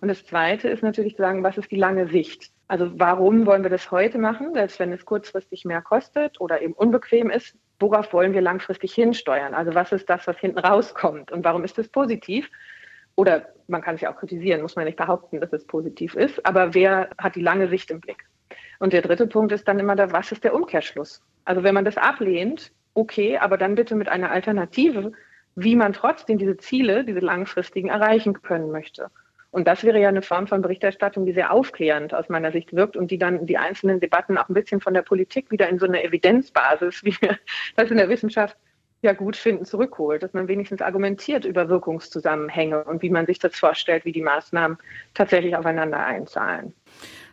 Und 0.01 0.09
das 0.09 0.25
Zweite 0.25 0.67
ist 0.67 0.83
natürlich 0.83 1.15
zu 1.15 1.21
sagen, 1.21 1.43
was 1.43 1.57
ist 1.57 1.71
die 1.71 1.77
lange 1.77 2.09
Sicht? 2.09 2.51
Also 2.67 2.91
warum 2.99 3.45
wollen 3.45 3.63
wir 3.63 3.69
das 3.69 3.91
heute 3.91 4.17
machen, 4.17 4.53
selbst 4.53 4.79
wenn 4.79 4.91
es 4.91 5.05
kurzfristig 5.05 5.63
mehr 5.63 5.81
kostet 5.81 6.41
oder 6.41 6.61
eben 6.61 6.73
unbequem 6.73 7.29
ist? 7.29 7.55
Worauf 7.79 8.11
wollen 8.11 8.33
wir 8.33 8.41
langfristig 8.41 8.93
hinsteuern? 8.93 9.53
Also 9.53 9.73
was 9.73 9.91
ist 9.91 10.09
das, 10.09 10.27
was 10.27 10.37
hinten 10.37 10.59
rauskommt 10.59 11.31
und 11.31 11.45
warum 11.45 11.63
ist 11.63 11.79
es 11.79 11.87
positiv? 11.87 12.49
Oder 13.15 13.47
man 13.67 13.81
kann 13.81 13.95
es 13.95 14.01
ja 14.01 14.11
auch 14.11 14.17
kritisieren, 14.17 14.61
muss 14.61 14.75
man 14.75 14.85
nicht 14.85 14.97
behaupten, 14.97 15.39
dass 15.39 15.53
es 15.53 15.65
positiv 15.65 16.15
ist, 16.15 16.45
aber 16.45 16.73
wer 16.73 17.09
hat 17.17 17.35
die 17.35 17.41
lange 17.41 17.67
Sicht 17.67 17.89
im 17.89 18.01
Blick? 18.01 18.25
Und 18.79 18.93
der 18.93 19.01
dritte 19.01 19.27
Punkt 19.27 19.51
ist 19.51 19.67
dann 19.67 19.79
immer 19.79 19.95
der, 19.95 20.11
was 20.11 20.31
ist 20.31 20.43
der 20.43 20.53
Umkehrschluss? 20.53 21.21
Also 21.45 21.63
wenn 21.63 21.73
man 21.73 21.85
das 21.85 21.97
ablehnt, 21.97 22.71
okay, 22.93 23.37
aber 23.37 23.57
dann 23.57 23.75
bitte 23.75 23.95
mit 23.95 24.09
einer 24.09 24.31
Alternative, 24.31 25.13
wie 25.55 25.75
man 25.75 25.93
trotzdem 25.93 26.37
diese 26.37 26.57
Ziele, 26.57 27.05
diese 27.05 27.19
langfristigen 27.19 27.89
erreichen 27.89 28.41
können 28.41 28.71
möchte. 28.71 29.09
Und 29.51 29.67
das 29.67 29.83
wäre 29.83 29.99
ja 29.99 30.09
eine 30.09 30.21
Form 30.21 30.47
von 30.47 30.61
Berichterstattung, 30.61 31.25
die 31.25 31.33
sehr 31.33 31.51
aufklärend 31.51 32.13
aus 32.13 32.29
meiner 32.29 32.51
Sicht 32.51 32.73
wirkt 32.73 32.97
und 32.97 33.11
die 33.11 33.17
dann 33.17 33.45
die 33.45 33.57
einzelnen 33.57 33.99
Debatten 33.99 34.37
auch 34.37 34.49
ein 34.49 34.53
bisschen 34.53 34.81
von 34.81 34.93
der 34.93 35.01
Politik 35.01 35.51
wieder 35.51 35.69
in 35.69 35.79
so 35.79 35.85
eine 35.85 36.03
Evidenzbasis, 36.03 37.03
wie 37.03 37.15
wir 37.21 37.37
das 37.75 37.89
in 37.89 37.97
der 37.97 38.09
Wissenschaft 38.09 38.57
ja 39.01 39.13
gut 39.13 39.35
finden, 39.35 39.63
zurückholt, 39.65 40.23
dass 40.23 40.33
man 40.33 40.47
wenigstens 40.47 40.81
argumentiert 40.81 41.45
über 41.45 41.69
Wirkungszusammenhänge 41.69 42.83
und 42.83 43.01
wie 43.01 43.09
man 43.09 43.25
sich 43.25 43.39
das 43.39 43.55
vorstellt, 43.55 44.05
wie 44.05 44.11
die 44.11 44.21
Maßnahmen 44.21 44.77
tatsächlich 45.13 45.55
aufeinander 45.55 46.03
einzahlen. 46.03 46.73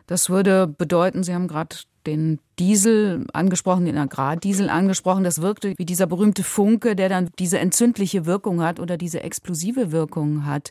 Das 0.06 0.28
würde 0.28 0.66
bedeuten, 0.66 1.22
Sie 1.22 1.34
haben 1.34 1.48
gerade 1.48 1.76
den 2.06 2.38
Diesel 2.58 3.26
angesprochen, 3.32 3.86
den 3.86 3.98
Agrardiesel 3.98 4.68
angesprochen. 4.68 5.24
Das 5.24 5.42
wirkte 5.42 5.74
wie 5.76 5.84
dieser 5.84 6.06
berühmte 6.06 6.42
Funke, 6.42 6.94
der 6.96 7.08
dann 7.08 7.30
diese 7.38 7.58
entzündliche 7.58 8.26
Wirkung 8.26 8.62
hat 8.62 8.80
oder 8.80 8.96
diese 8.96 9.22
explosive 9.22 9.92
Wirkung 9.92 10.46
hat. 10.46 10.70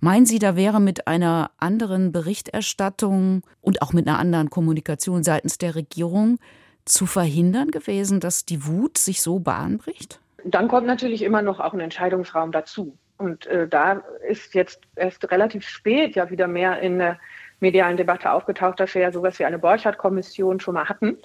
Meinen 0.00 0.26
Sie, 0.26 0.38
da 0.38 0.56
wäre 0.56 0.80
mit 0.80 1.06
einer 1.06 1.50
anderen 1.58 2.12
Berichterstattung 2.12 3.42
und 3.60 3.82
auch 3.82 3.92
mit 3.92 4.08
einer 4.08 4.18
anderen 4.18 4.50
Kommunikation 4.50 5.22
seitens 5.22 5.58
der 5.58 5.74
Regierung 5.74 6.38
zu 6.84 7.06
verhindern 7.06 7.70
gewesen, 7.70 8.20
dass 8.20 8.44
die 8.44 8.66
Wut 8.66 8.98
sich 8.98 9.22
so 9.22 9.38
bahnbricht? 9.38 10.20
Dann 10.44 10.68
kommt 10.68 10.86
natürlich 10.86 11.22
immer 11.22 11.42
noch 11.42 11.60
auch 11.60 11.74
ein 11.74 11.80
Entscheidungsraum 11.80 12.52
dazu. 12.52 12.96
Und 13.18 13.46
äh, 13.46 13.68
da 13.68 14.02
ist 14.26 14.54
jetzt 14.54 14.80
erst 14.96 15.30
relativ 15.30 15.68
spät 15.68 16.16
ja 16.16 16.30
wieder 16.30 16.48
mehr 16.48 16.80
in 16.80 16.98
der 16.98 17.18
medialen 17.60 17.96
Debatte 17.96 18.32
aufgetaucht, 18.32 18.80
dass 18.80 18.94
wir 18.94 19.02
ja 19.02 19.12
sowas 19.12 19.38
wie 19.38 19.44
eine 19.44 19.58
Borchardt-Kommission 19.58 20.60
schon 20.60 20.74
mal 20.74 20.88
hatten, 20.88 21.18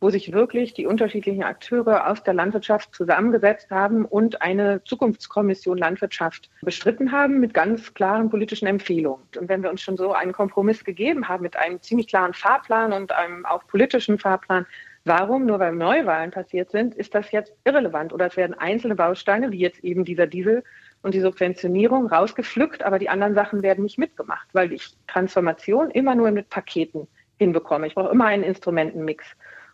wo 0.00 0.10
sich 0.10 0.32
wirklich 0.32 0.74
die 0.74 0.86
unterschiedlichen 0.86 1.44
Akteure 1.44 2.08
aus 2.08 2.24
der 2.24 2.34
Landwirtschaft 2.34 2.94
zusammengesetzt 2.94 3.70
haben 3.70 4.04
und 4.04 4.42
eine 4.42 4.82
Zukunftskommission 4.84 5.78
Landwirtschaft 5.78 6.50
bestritten 6.62 7.12
haben 7.12 7.38
mit 7.38 7.54
ganz 7.54 7.94
klaren 7.94 8.28
politischen 8.28 8.66
Empfehlungen. 8.66 9.22
Und 9.38 9.48
wenn 9.48 9.62
wir 9.62 9.70
uns 9.70 9.80
schon 9.80 9.96
so 9.96 10.12
einen 10.12 10.32
Kompromiss 10.32 10.84
gegeben 10.84 11.28
haben 11.28 11.42
mit 11.42 11.56
einem 11.56 11.80
ziemlich 11.80 12.08
klaren 12.08 12.34
Fahrplan 12.34 12.92
und 12.92 13.12
einem 13.12 13.46
auch 13.46 13.66
politischen 13.68 14.18
Fahrplan, 14.18 14.66
Warum, 15.04 15.46
nur 15.46 15.58
weil 15.58 15.72
Neuwahlen 15.72 16.30
passiert 16.30 16.70
sind, 16.70 16.94
ist 16.94 17.12
das 17.14 17.32
jetzt 17.32 17.52
irrelevant 17.64 18.12
oder 18.12 18.26
es 18.26 18.36
werden 18.36 18.54
einzelne 18.54 18.94
Bausteine, 18.94 19.50
wie 19.50 19.58
jetzt 19.58 19.82
eben 19.82 20.04
dieser 20.04 20.28
Diesel 20.28 20.62
und 21.02 21.14
die 21.14 21.20
Subventionierung 21.20 22.06
rausgepflückt, 22.06 22.82
aber 22.82 22.98
die 22.98 23.08
anderen 23.08 23.34
Sachen 23.34 23.62
werden 23.62 23.84
nicht 23.84 23.98
mitgemacht, 23.98 24.48
weil 24.52 24.72
ich 24.72 24.96
Transformation 25.06 25.90
immer 25.90 26.14
nur 26.14 26.30
mit 26.30 26.48
Paketen 26.48 27.08
hinbekomme. 27.38 27.86
Ich 27.86 27.94
brauche 27.94 28.12
immer 28.12 28.26
einen 28.26 28.44
Instrumentenmix. 28.44 29.26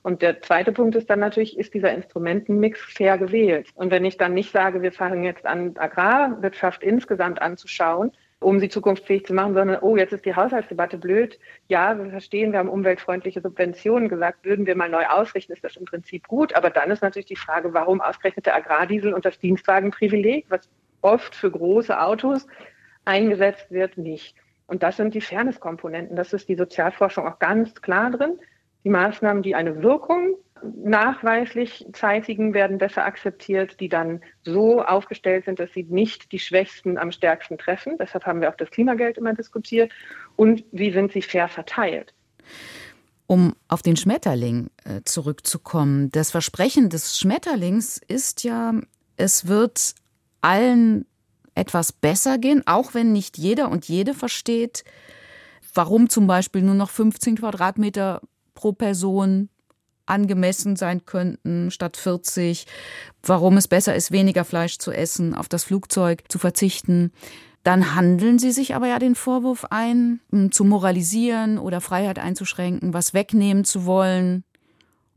Und 0.02 0.23
der 0.23 0.40
zweite 0.42 0.73
Punkt 0.73 0.94
ist 0.97 1.11
dann 1.11 1.20
natürlich, 1.20 1.58
ist 1.58 1.75
dieser 1.75 1.92
Instrumentenmix 1.92 2.80
fair 2.80 3.18
gewählt? 3.18 3.68
Und 3.75 3.90
wenn 3.90 4.04
ich 4.04 4.16
dann 4.16 4.32
nicht 4.32 4.52
sage, 4.52 4.80
wir 4.80 4.92
fangen 4.92 5.25
jetzt 5.25 5.44
an, 5.44 5.76
Agrarwirtschaft 5.76 6.82
insgesamt 6.82 7.42
anzuschauen, 7.42 8.12
um 8.40 8.61
sie 8.61 8.68
zukunftsfähig 8.68 9.26
zu 9.26 9.35
machen, 9.35 9.54
sondern, 9.54 9.82
oh, 9.82 9.97
jetzt 9.97 10.12
ist 10.12 10.25
die 10.25 10.37
Haushaltsdebatte 10.37 10.97
blöd. 10.97 11.38
Ja, 11.66 11.99
wir 11.99 12.11
verstehen, 12.11 12.52
wir 12.52 12.61
haben 12.61 12.68
umweltfreundliche 12.68 13.40
Subventionen 13.40 14.08
gesagt, 14.08 14.44
würden 14.44 14.64
wir 14.66 14.76
mal 14.76 14.88
neu 14.88 15.04
ausrichten, 15.06 15.52
ist 15.52 15.64
das 15.64 15.76
im 15.76 15.85
Prinzip 15.85 16.28
gut. 16.28 16.54
Aber 16.54 16.70
dann 16.70 16.90
ist 16.92 17.02
natürlich 17.02 17.26
die 17.26 17.37
Frage, 17.37 17.75
warum 17.75 18.00
ausgerechnet 18.00 18.47
der 18.47 18.54
Agrardiesel 18.54 19.12
und 19.12 19.25
das 19.25 19.40
Dienstwagenprivileg, 19.40 20.47
was 20.49 20.68
oft 21.00 21.35
für 21.35 21.50
große 21.50 22.00
Autos 22.00 22.47
eingesetzt 23.05 23.71
wird, 23.71 23.99
nicht. 23.99 24.37
Und 24.67 24.83
das 24.83 24.99
sind 24.99 25.14
die 25.14 25.21
Fairness-Komponenten. 25.21 26.14
Das 26.14 26.33
ist 26.33 26.49
die 26.49 26.55
Sozialforschung 26.55 27.26
auch 27.26 27.38
ganz 27.38 27.75
klar 27.81 28.11
drin. 28.11 28.38
Die 28.85 28.90
Maßnahmen, 28.90 29.43
die 29.43 29.55
eine 29.55 29.83
Wirkung 29.83 30.37
nachweislich 30.62 31.87
zeitigen, 31.93 32.52
werden 32.52 32.78
besser 32.78 33.05
akzeptiert, 33.05 33.81
die 33.81 33.88
dann 33.88 34.21
so 34.43 34.83
aufgestellt 34.83 35.47
sind, 35.47 35.59
dass 35.59 35.73
sie 35.73 35.85
nicht 35.85 36.33
die 36.33 36.38
Schwächsten 36.38 36.99
am 36.99 37.12
stärksten 37.12 37.59
treffen. 37.59 37.97
Deshalb 37.99 38.26
haben 38.26 38.40
wir 38.40 38.50
auch 38.50 38.57
das 38.57 38.71
Klimageld 38.71 39.19
immer 39.19 39.35
diskutiert. 39.35 39.90
Und 40.37 40.64
wie 40.73 40.93
sind 40.93 41.12
sie 41.12 41.23
fair 41.23 41.49
verteilt? 41.49 42.12
Um 43.26 43.55
auf 43.69 43.83
den 43.83 43.97
Schmetterling 43.97 44.69
äh, 44.85 45.00
zurückzukommen. 45.05 46.11
Das 46.11 46.31
Versprechen 46.31 46.90
des 46.90 47.19
Schmetterlings 47.19 48.00
ist 48.07 48.45
ja, 48.45 48.75
es 49.17 49.49
wird 49.49 49.95
allen 50.40 51.07
etwas 51.54 51.92
besser 51.92 52.38
gehen, 52.38 52.62
auch 52.66 52.95
wenn 52.95 53.12
nicht 53.12 53.37
jeder 53.37 53.71
und 53.71 53.88
jede 53.88 54.14
versteht, 54.14 54.85
warum 55.75 56.09
zum 56.09 56.26
Beispiel 56.26 56.62
nur 56.62 56.75
noch 56.75 56.90
15 56.90 57.37
Quadratmeter 57.37 58.23
pro 58.54 58.73
Person 58.73 59.49
angemessen 60.07 60.76
sein 60.76 61.04
könnten 61.04 61.71
statt 61.71 61.97
40, 61.97 62.66
warum 63.23 63.57
es 63.57 63.68
besser 63.68 63.95
ist, 63.95 64.11
weniger 64.11 64.45
Fleisch 64.45 64.78
zu 64.78 64.90
essen, 64.90 65.35
auf 65.35 65.49
das 65.49 65.64
Flugzeug 65.64 66.25
zu 66.28 66.38
verzichten. 66.38 67.12
Dann 67.62 67.95
handeln 67.95 68.38
sie 68.38 68.52
sich 68.52 68.75
aber 68.75 68.87
ja 68.87 68.99
den 68.99 69.14
Vorwurf 69.14 69.66
ein, 69.71 70.21
zu 70.50 70.64
moralisieren 70.64 71.59
oder 71.59 71.80
Freiheit 71.80 72.18
einzuschränken, 72.18 72.95
was 72.95 73.12
wegnehmen 73.12 73.64
zu 73.64 73.85
wollen 73.85 74.45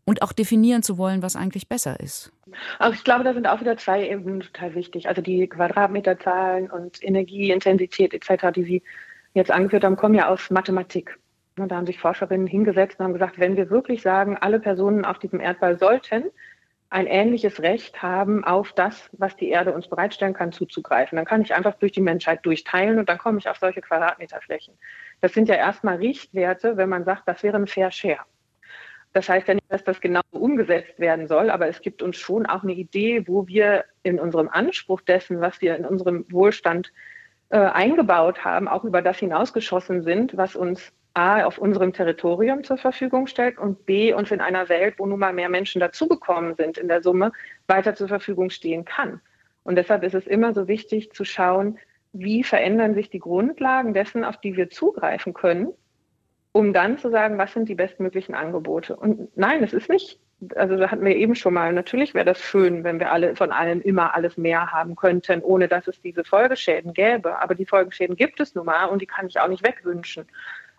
und 0.05 0.21
auch 0.21 0.33
definieren 0.33 0.83
zu 0.83 0.97
wollen, 0.97 1.21
was 1.21 1.35
eigentlich 1.35 1.67
besser 1.67 1.99
ist. 1.99 2.31
Also 2.79 2.93
ich 2.93 3.03
glaube, 3.03 3.23
da 3.23 3.33
sind 3.33 3.47
auch 3.47 3.61
wieder 3.61 3.77
zwei 3.77 4.07
Ebenen 4.07 4.41
total 4.41 4.75
wichtig. 4.75 5.07
Also 5.07 5.21
die 5.21 5.47
Quadratmeterzahlen 5.47 6.69
und 6.69 7.03
Energieintensität 7.03 8.13
etc., 8.13 8.51
die 8.53 8.63
Sie 8.63 8.83
jetzt 9.33 9.51
angeführt 9.51 9.83
haben, 9.83 9.95
kommen 9.95 10.15
ja 10.15 10.27
aus 10.27 10.49
Mathematik. 10.49 11.17
Da 11.55 11.75
haben 11.75 11.85
sich 11.85 11.99
Forscherinnen 11.99 12.47
hingesetzt 12.47 12.99
und 12.99 13.05
haben 13.05 13.13
gesagt, 13.13 13.39
wenn 13.39 13.57
wir 13.57 13.69
wirklich 13.69 14.01
sagen, 14.01 14.37
alle 14.37 14.59
Personen 14.59 15.05
auf 15.05 15.19
diesem 15.19 15.39
Erdball 15.39 15.77
sollten 15.77 16.23
ein 16.91 17.07
ähnliches 17.07 17.61
Recht 17.61 18.01
haben, 18.01 18.43
auf 18.43 18.73
das, 18.73 19.09
was 19.13 19.37
die 19.37 19.49
Erde 19.49 19.73
uns 19.73 19.87
bereitstellen 19.87 20.33
kann, 20.33 20.51
zuzugreifen. 20.51 21.15
Dann 21.15 21.25
kann 21.25 21.41
ich 21.41 21.55
einfach 21.55 21.75
durch 21.75 21.93
die 21.93 22.01
Menschheit 22.01 22.45
durchteilen 22.45 22.99
und 22.99 23.07
dann 23.07 23.17
komme 23.17 23.39
ich 23.39 23.47
auf 23.47 23.57
solche 23.57 23.81
Quadratmeterflächen. 23.81 24.77
Das 25.21 25.33
sind 25.33 25.47
ja 25.47 25.55
erstmal 25.55 25.97
Richtwerte, 25.97 26.75
wenn 26.75 26.89
man 26.89 27.05
sagt, 27.05 27.23
das 27.27 27.43
wäre 27.43 27.55
ein 27.55 27.67
Fair 27.67 27.91
Share. 27.91 28.25
Das 29.13 29.27
heißt 29.27 29.47
ja 29.47 29.55
nicht, 29.55 29.69
dass 29.69 29.83
das 29.83 29.99
genau 29.99 30.21
umgesetzt 30.31 30.97
werden 30.99 31.27
soll, 31.27 31.49
aber 31.49 31.67
es 31.67 31.81
gibt 31.81 32.01
uns 32.01 32.17
schon 32.17 32.45
auch 32.45 32.63
eine 32.63 32.73
Idee, 32.73 33.27
wo 33.27 33.47
wir 33.47 33.85
in 34.03 34.19
unserem 34.19 34.47
Anspruch 34.47 35.01
dessen, 35.01 35.41
was 35.41 35.59
wir 35.61 35.75
in 35.75 35.85
unserem 35.85 36.25
Wohlstand 36.31 36.93
äh, 37.49 37.57
eingebaut 37.57 38.45
haben, 38.45 38.69
auch 38.69 38.85
über 38.85 39.01
das 39.01 39.17
hinausgeschossen 39.17 40.03
sind, 40.03 40.37
was 40.37 40.55
uns 40.55 40.93
A 41.13 41.43
auf 41.43 41.57
unserem 41.57 41.91
Territorium 41.91 42.63
zur 42.63 42.77
Verfügung 42.77 43.27
stellt 43.27 43.57
und 43.57 43.85
B 43.85 44.13
uns 44.13 44.31
in 44.31 44.39
einer 44.39 44.69
Welt, 44.69 44.95
wo 44.97 45.05
nun 45.05 45.19
mal 45.19 45.33
mehr 45.33 45.49
Menschen 45.49 45.81
dazugekommen 45.81 46.55
sind 46.55 46.77
in 46.77 46.87
der 46.87 47.03
Summe, 47.03 47.33
weiter 47.67 47.95
zur 47.95 48.07
Verfügung 48.07 48.49
stehen 48.49 48.85
kann. 48.85 49.19
Und 49.63 49.75
deshalb 49.75 50.03
ist 50.03 50.15
es 50.15 50.25
immer 50.25 50.53
so 50.53 50.69
wichtig 50.69 51.11
zu 51.11 51.25
schauen, 51.25 51.77
wie 52.13 52.43
verändern 52.43 52.93
sich 52.93 53.09
die 53.09 53.19
Grundlagen 53.19 53.93
dessen, 53.93 54.23
auf 54.23 54.37
die 54.37 54.55
wir 54.55 54.69
zugreifen 54.69 55.33
können, 55.33 55.73
um 56.53 56.73
dann 56.73 56.97
zu 56.97 57.09
sagen, 57.09 57.37
was 57.37 57.53
sind 57.53 57.69
die 57.69 57.75
bestmöglichen 57.75 58.35
Angebote. 58.35 58.95
Und 58.95 59.35
nein, 59.37 59.63
es 59.63 59.73
ist 59.73 59.89
nicht, 59.89 60.19
also 60.55 60.75
da 60.75 60.91
hatten 60.91 61.05
wir 61.05 61.15
eben 61.15 61.35
schon 61.35 61.53
mal, 61.53 61.71
natürlich 61.71 62.13
wäre 62.13 62.25
das 62.25 62.41
schön, 62.41 62.83
wenn 62.83 62.99
wir 62.99 63.11
alle 63.11 63.35
von 63.35 63.51
allem 63.51 63.81
immer 63.81 64.15
alles 64.15 64.37
mehr 64.37 64.71
haben 64.71 64.95
könnten, 64.95 65.41
ohne 65.41 65.67
dass 65.67 65.87
es 65.87 66.01
diese 66.01 66.23
Folgeschäden 66.23 66.93
gäbe. 66.93 67.39
Aber 67.39 67.55
die 67.55 67.65
Folgeschäden 67.65 68.15
gibt 68.15 68.39
es 68.39 68.55
nun 68.55 68.65
mal 68.65 68.85
und 68.85 69.01
die 69.01 69.05
kann 69.05 69.27
ich 69.27 69.39
auch 69.39 69.47
nicht 69.47 69.65
wegwünschen. 69.65 70.25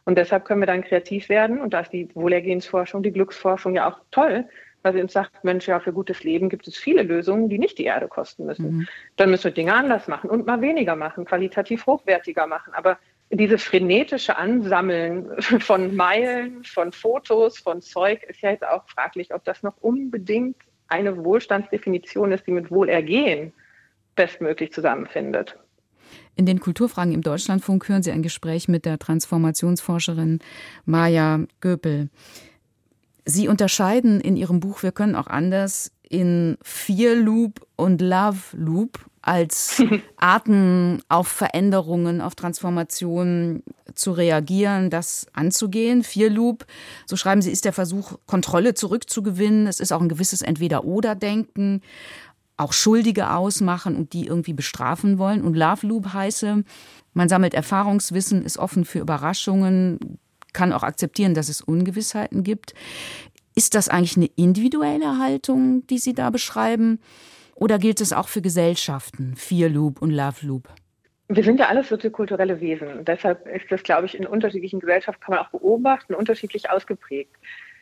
Und 0.04 0.18
deshalb 0.18 0.44
können 0.44 0.60
wir 0.60 0.66
dann 0.66 0.82
kreativ 0.82 1.28
werden. 1.28 1.60
Und 1.60 1.72
da 1.74 1.80
ist 1.80 1.92
die 1.92 2.08
Wohlergehensforschung, 2.14 3.02
die 3.02 3.12
Glücksforschung 3.12 3.74
ja 3.74 3.88
auch 3.88 4.00
toll, 4.10 4.44
weil 4.82 4.94
sie 4.94 5.00
uns 5.00 5.12
sagt, 5.12 5.44
Mensch, 5.44 5.68
ja, 5.68 5.78
für 5.78 5.92
gutes 5.92 6.24
Leben 6.24 6.48
gibt 6.48 6.66
es 6.66 6.76
viele 6.76 7.02
Lösungen, 7.02 7.48
die 7.48 7.58
nicht 7.58 7.78
die 7.78 7.84
Erde 7.84 8.08
kosten 8.08 8.46
müssen. 8.46 8.78
Mhm. 8.78 8.88
Dann 9.16 9.30
müssen 9.30 9.44
wir 9.44 9.52
Dinge 9.52 9.74
anders 9.74 10.08
machen 10.08 10.28
und 10.28 10.44
mal 10.44 10.60
weniger 10.60 10.96
machen, 10.96 11.24
qualitativ 11.24 11.86
hochwertiger 11.86 12.48
machen. 12.48 12.74
Aber 12.74 12.98
diese 13.32 13.58
frenetische 13.58 14.36
Ansammeln 14.36 15.28
von 15.60 15.96
Meilen, 15.96 16.64
von 16.64 16.92
Fotos, 16.92 17.58
von 17.58 17.80
Zeug 17.80 18.22
ist 18.24 18.42
ja 18.42 18.50
jetzt 18.50 18.64
auch 18.64 18.88
fraglich, 18.88 19.34
ob 19.34 19.44
das 19.44 19.62
noch 19.62 19.74
unbedingt 19.80 20.56
eine 20.88 21.24
Wohlstandsdefinition 21.24 22.32
ist, 22.32 22.46
die 22.46 22.50
mit 22.50 22.70
Wohlergehen 22.70 23.52
bestmöglich 24.14 24.72
zusammenfindet. 24.72 25.58
In 26.36 26.44
den 26.44 26.60
Kulturfragen 26.60 27.14
im 27.14 27.22
Deutschlandfunk 27.22 27.88
hören 27.88 28.02
Sie 28.02 28.12
ein 28.12 28.22
Gespräch 28.22 28.68
mit 28.68 28.84
der 28.84 28.98
Transformationsforscherin 28.98 30.40
Maja 30.84 31.40
Göpel. 31.60 32.10
Sie 33.24 33.48
unterscheiden 33.48 34.20
in 34.20 34.36
Ihrem 34.36 34.60
Buch 34.60 34.82
Wir 34.82 34.92
können 34.92 35.14
auch 35.14 35.26
anders 35.26 35.92
in 36.08 36.58
Fear 36.62 37.14
Loop 37.14 37.66
und 37.76 38.02
Love 38.02 38.54
Loop 38.54 38.98
als 39.22 39.82
Arten 40.16 41.00
auf 41.08 41.28
Veränderungen, 41.28 42.20
auf 42.20 42.34
Transformationen 42.34 43.62
zu 43.94 44.12
reagieren, 44.12 44.90
das 44.90 45.26
anzugehen. 45.32 46.02
Fear 46.02 46.30
Loop, 46.30 46.66
so 47.06 47.16
schreiben 47.16 47.42
Sie, 47.42 47.50
ist 47.50 47.64
der 47.64 47.72
Versuch, 47.72 48.18
Kontrolle 48.26 48.74
zurückzugewinnen. 48.74 49.66
Es 49.66 49.80
ist 49.80 49.92
auch 49.92 50.00
ein 50.00 50.08
gewisses 50.08 50.42
Entweder-Oder-Denken 50.42 51.82
auch 52.56 52.72
Schuldige 52.72 53.30
ausmachen 53.30 53.96
und 53.96 54.12
die 54.12 54.26
irgendwie 54.26 54.52
bestrafen 54.52 55.18
wollen. 55.18 55.42
Und 55.42 55.54
Love 55.54 55.86
Loop 55.86 56.12
heiße, 56.12 56.64
man 57.14 57.28
sammelt 57.28 57.54
Erfahrungswissen, 57.54 58.44
ist 58.44 58.58
offen 58.58 58.84
für 58.84 59.00
Überraschungen, 59.00 60.18
kann 60.52 60.72
auch 60.72 60.82
akzeptieren, 60.82 61.34
dass 61.34 61.48
es 61.48 61.62
Ungewissheiten 61.62 62.42
gibt. 62.44 62.74
Ist 63.54 63.74
das 63.74 63.88
eigentlich 63.88 64.16
eine 64.16 64.30
individuelle 64.36 65.18
Haltung, 65.18 65.86
die 65.88 65.98
Sie 65.98 66.14
da 66.14 66.30
beschreiben? 66.30 67.00
Oder 67.62 67.78
gilt 67.78 68.00
es 68.00 68.12
auch 68.12 68.26
für 68.26 68.42
Gesellschaften, 68.42 69.36
Fear 69.36 69.68
Loop 69.68 70.02
und 70.02 70.10
Love 70.10 70.44
Loop? 70.44 70.68
Wir 71.28 71.44
sind 71.44 71.60
ja 71.60 71.68
alles 71.68 71.90
soziokulturelle 71.90 72.60
Wesen. 72.60 73.04
Deshalb 73.04 73.46
ist 73.46 73.70
das, 73.70 73.84
glaube 73.84 74.06
ich, 74.06 74.18
in 74.18 74.26
unterschiedlichen 74.26 74.80
Gesellschaften 74.80 75.22
kann 75.22 75.36
man 75.36 75.44
auch 75.44 75.50
beobachten, 75.50 76.12
unterschiedlich 76.12 76.68
ausgeprägt. 76.70 77.36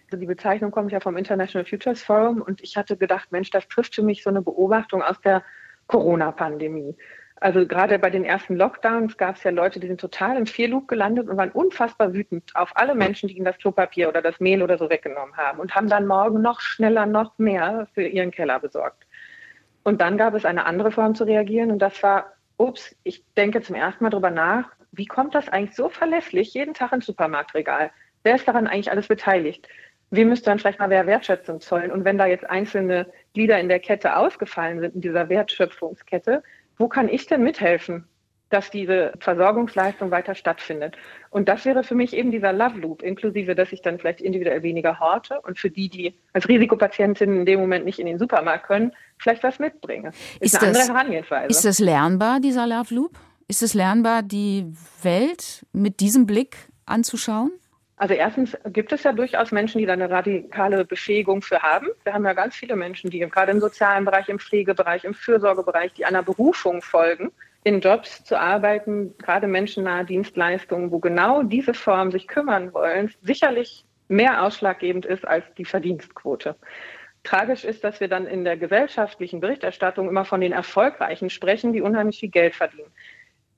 Also 0.05 0.21
die 0.21 0.27
Bezeichnung 0.27 0.71
kommt 0.71 0.93
ja 0.93 1.01
vom 1.01 1.17
International 1.17 1.65
Futures 1.65 2.03
Forum 2.03 2.43
und 2.43 2.63
ich 2.63 2.77
hatte 2.77 2.99
gedacht, 2.99 3.33
Mensch, 3.33 3.49
das 3.49 3.67
trifft 3.69 3.95
für 3.95 4.03
mich 4.03 4.23
so 4.23 4.29
eine 4.29 4.43
Beobachtung 4.43 5.01
aus 5.01 5.19
der 5.23 5.43
Corona-Pandemie. 5.87 6.95
Also 7.37 7.67
gerade 7.67 7.99
bei 7.99 8.11
den 8.11 8.27
ersten 8.27 8.57
Lockdowns 8.57 9.17
gab 9.17 9.37
es 9.37 9.45
ja 9.45 9.51
Leute, 9.51 9.81
die 9.81 9.87
sind 9.87 9.99
total 9.99 10.37
im 10.37 10.45
Vierloop 10.45 10.89
gelandet 10.89 11.27
und 11.27 11.39
waren 11.39 11.53
unfassbar 11.53 12.13
wütend 12.13 12.55
auf 12.55 12.77
alle 12.77 12.95
Menschen, 12.95 13.31
die 13.31 13.37
ihnen 13.37 13.47
das 13.47 13.57
Klopapier 13.57 14.11
oder 14.11 14.21
das 14.21 14.41
Mehl 14.41 14.63
oder 14.63 14.77
so 14.77 14.91
weggenommen 14.91 15.39
haben 15.39 15.59
und 15.59 15.75
haben 15.75 15.89
dann 15.89 16.07
morgen 16.07 16.43
noch 16.43 16.61
schneller, 16.61 17.07
noch 17.07 17.39
mehr 17.39 17.89
für 17.95 18.07
ihren 18.07 18.31
Keller 18.31 18.61
besorgt. 18.61 19.07
Und 19.83 20.01
dann 20.01 20.19
gab 20.19 20.35
es 20.35 20.45
eine 20.45 20.67
andere 20.67 20.93
Form 20.93 21.15
zu 21.15 21.25
reagieren 21.25 21.71
und 21.71 21.79
das 21.79 22.03
war, 22.03 22.33
ups, 22.57 22.95
ich 23.03 23.25
denke 23.37 23.63
zum 23.63 23.75
ersten 23.75 24.05
Mal 24.05 24.11
darüber 24.11 24.31
nach, 24.31 24.71
wie 24.93 25.07
kommt 25.07 25.35
das 25.35 25.49
eigentlich 25.49 25.77
so 25.77 25.89
verlässlich 25.89 26.53
jeden 26.55 26.75
Tag 26.75 26.93
ins 26.93 27.07
Supermarktregal? 27.07 27.91
Wer 28.23 28.35
ist 28.35 28.47
daran 28.47 28.67
eigentlich 28.67 28.91
alles 28.91 29.09
beteiligt? 29.09 29.69
wir 30.11 30.27
müssten 30.27 30.47
dann 30.47 30.59
vielleicht 30.59 30.79
mal 30.79 30.89
mehr 30.89 31.07
Wertschätzung 31.07 31.61
zollen. 31.61 31.93
Und 31.93 32.05
wenn 32.05 32.19
da 32.19 32.27
jetzt 32.27 32.49
einzelne 32.49 33.07
Glieder 33.33 33.61
in 33.61 33.69
der 33.69 33.81
Kette 33.81 34.17
ausgefallen 34.17 34.81
sind, 34.81 34.97
in 34.97 35.01
dieser 35.01 35.29
Wertschöpfungskette, 35.29 36.43
wo 36.79 36.89
kann 36.89 37.09
ich 37.09 37.27
denn 37.27 37.43
mithelfen, 37.43 38.09
dass 38.50 38.71
diese 38.71 39.12
Versorgungsleistung 39.19 40.11
weiter 40.11 40.35
stattfindet? 40.35 40.97
Und 41.30 41.49
das 41.49 41.64
wäre 41.64 41.83
für 41.83 41.95
mich 41.95 42.14
eben 42.14 42.30
dieser 42.30 42.52
Love 42.52 42.78
Loop, 42.78 43.02
inklusive, 43.02 43.54
dass 43.54 43.73
ich 43.73 43.83
dann 43.83 43.99
vielleicht 43.99 44.21
individuell 44.21 44.62
weniger 44.62 45.00
horte 45.00 45.40
und 45.40 45.59
für 45.59 45.71
die, 45.71 45.88
die 45.88 46.14
als 46.33 46.49
Risikopatientin 46.49 47.40
in 47.40 47.47
dem 47.47 47.61
Moment 47.61 47.85
nicht 47.85 47.99
in 47.99 48.07
den 48.07 48.19
Supermarkt 48.19 48.66
können, 48.66 48.92
vielleicht 49.19 49.42
was 49.42 49.59
mitbringe. 49.59 50.09
Ist, 50.40 50.54
ist 50.54 50.62
eine 50.62 50.73
das, 50.73 50.83
andere 50.83 50.99
Herangehensweise. 50.99 51.50
Ist 51.50 51.64
das 51.64 51.78
lernbar, 51.78 52.40
dieser 52.40 52.66
Love 52.66 52.95
Loop? 52.95 53.19
Ist 53.49 53.62
es 53.62 53.75
lernbar, 53.75 54.23
die 54.23 54.73
Welt 55.02 55.66
mit 55.73 56.00
diesem 56.00 56.26
Blick 56.26 56.57
anzuschauen? 56.87 57.52
Also 58.00 58.14
erstens 58.14 58.57
gibt 58.66 58.92
es 58.92 59.02
ja 59.02 59.12
durchaus 59.12 59.52
Menschen, 59.52 59.78
die 59.78 59.85
da 59.85 59.92
eine 59.92 60.09
radikale 60.09 60.87
Befähigung 60.87 61.42
für 61.42 61.61
haben. 61.61 61.88
Wir 62.02 62.14
haben 62.14 62.25
ja 62.25 62.33
ganz 62.33 62.57
viele 62.57 62.75
Menschen, 62.75 63.11
die 63.11 63.19
gerade 63.19 63.52
im 63.52 63.61
sozialen 63.61 64.07
Bereich, 64.07 64.30
im 64.30 64.38
Pflegebereich, 64.38 65.04
im 65.04 65.12
Fürsorgebereich, 65.12 65.92
die 65.92 66.07
einer 66.07 66.23
Berufung 66.23 66.80
folgen, 66.80 67.30
in 67.64 67.81
Jobs 67.81 68.25
zu 68.25 68.38
arbeiten, 68.38 69.14
gerade 69.19 69.47
menschennahe 69.47 70.05
Dienstleistungen, 70.05 70.90
wo 70.90 70.99
genau 70.99 71.43
diese 71.43 71.75
Form 71.75 72.11
sich 72.11 72.26
kümmern 72.26 72.73
wollen, 72.73 73.12
sicherlich 73.23 73.85
mehr 74.09 74.43
ausschlaggebend 74.43 75.07
ist 75.07 75.26
als 75.26 75.45
die 75.57 75.64
Verdienstquote. 75.64 76.57
Tragisch 77.23 77.64
ist, 77.64 77.85
dass 77.85 78.00
wir 78.00 78.09
dann 78.09 78.26
in 78.26 78.45
der 78.45 78.57
gesellschaftlichen 78.57 79.40
Berichterstattung 79.40 80.09
immer 80.09 80.25
von 80.25 80.40
den 80.40 80.52
Erfolgreichen 80.52 81.29
sprechen, 81.29 81.73
die 81.73 81.83
unheimlich 81.83 82.19
viel 82.19 82.31
Geld 82.31 82.55
verdienen 82.55 82.90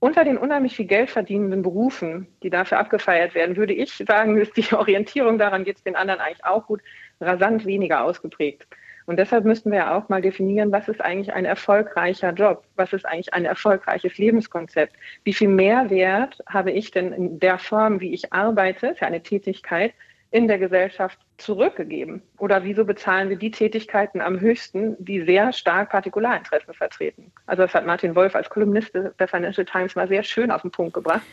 unter 0.02 0.24
den 0.24 0.36
unheimlich 0.36 0.74
viel 0.74 0.86
Geld 0.86 1.12
verdienenden 1.12 1.62
Berufen, 1.62 2.26
die 2.42 2.50
dafür 2.50 2.80
abgefeiert 2.80 3.36
werden, 3.36 3.54
würde 3.56 3.72
ich 3.72 3.94
sagen, 4.04 4.36
ist 4.36 4.56
die 4.56 4.74
Orientierung 4.74 5.38
daran, 5.38 5.62
geht 5.62 5.76
es 5.76 5.84
den 5.84 5.94
anderen 5.94 6.18
eigentlich 6.18 6.44
auch 6.44 6.66
gut, 6.66 6.80
rasant 7.20 7.66
weniger 7.66 8.02
ausgeprägt. 8.02 8.66
Und 9.06 9.18
deshalb 9.18 9.44
müssten 9.44 9.70
wir 9.70 9.78
ja 9.78 9.96
auch 9.96 10.08
mal 10.08 10.22
definieren, 10.22 10.72
was 10.72 10.88
ist 10.88 11.00
eigentlich 11.00 11.32
ein 11.32 11.44
erfolgreicher 11.44 12.32
Job? 12.32 12.64
Was 12.76 12.92
ist 12.92 13.04
eigentlich 13.04 13.34
ein 13.34 13.44
erfolgreiches 13.44 14.18
Lebenskonzept? 14.18 14.94
Wie 15.24 15.32
viel 15.32 15.48
Mehrwert 15.48 16.38
habe 16.46 16.70
ich 16.70 16.90
denn 16.90 17.12
in 17.12 17.38
der 17.38 17.58
Form, 17.58 18.00
wie 18.00 18.12
ich 18.12 18.32
arbeite, 18.32 18.94
für 18.94 19.06
eine 19.06 19.22
Tätigkeit, 19.22 19.92
in 20.30 20.48
der 20.48 20.58
Gesellschaft 20.58 21.18
zurückgegeben? 21.36 22.22
Oder 22.38 22.64
wieso 22.64 22.84
bezahlen 22.84 23.28
wir 23.28 23.36
die 23.36 23.50
Tätigkeiten 23.50 24.20
am 24.20 24.40
höchsten, 24.40 24.96
die 24.98 25.22
sehr 25.22 25.52
stark 25.52 25.90
Partikularinteressen 25.90 26.74
vertreten? 26.74 27.32
Also 27.46 27.62
das 27.62 27.74
hat 27.74 27.86
Martin 27.86 28.14
Wolf 28.14 28.34
als 28.34 28.48
Kolumnist 28.48 28.92
der 28.94 29.28
Financial 29.28 29.64
Times 29.64 29.94
mal 29.94 30.08
sehr 30.08 30.22
schön 30.22 30.50
auf 30.50 30.62
den 30.62 30.70
Punkt 30.70 30.94
gebracht, 30.94 31.26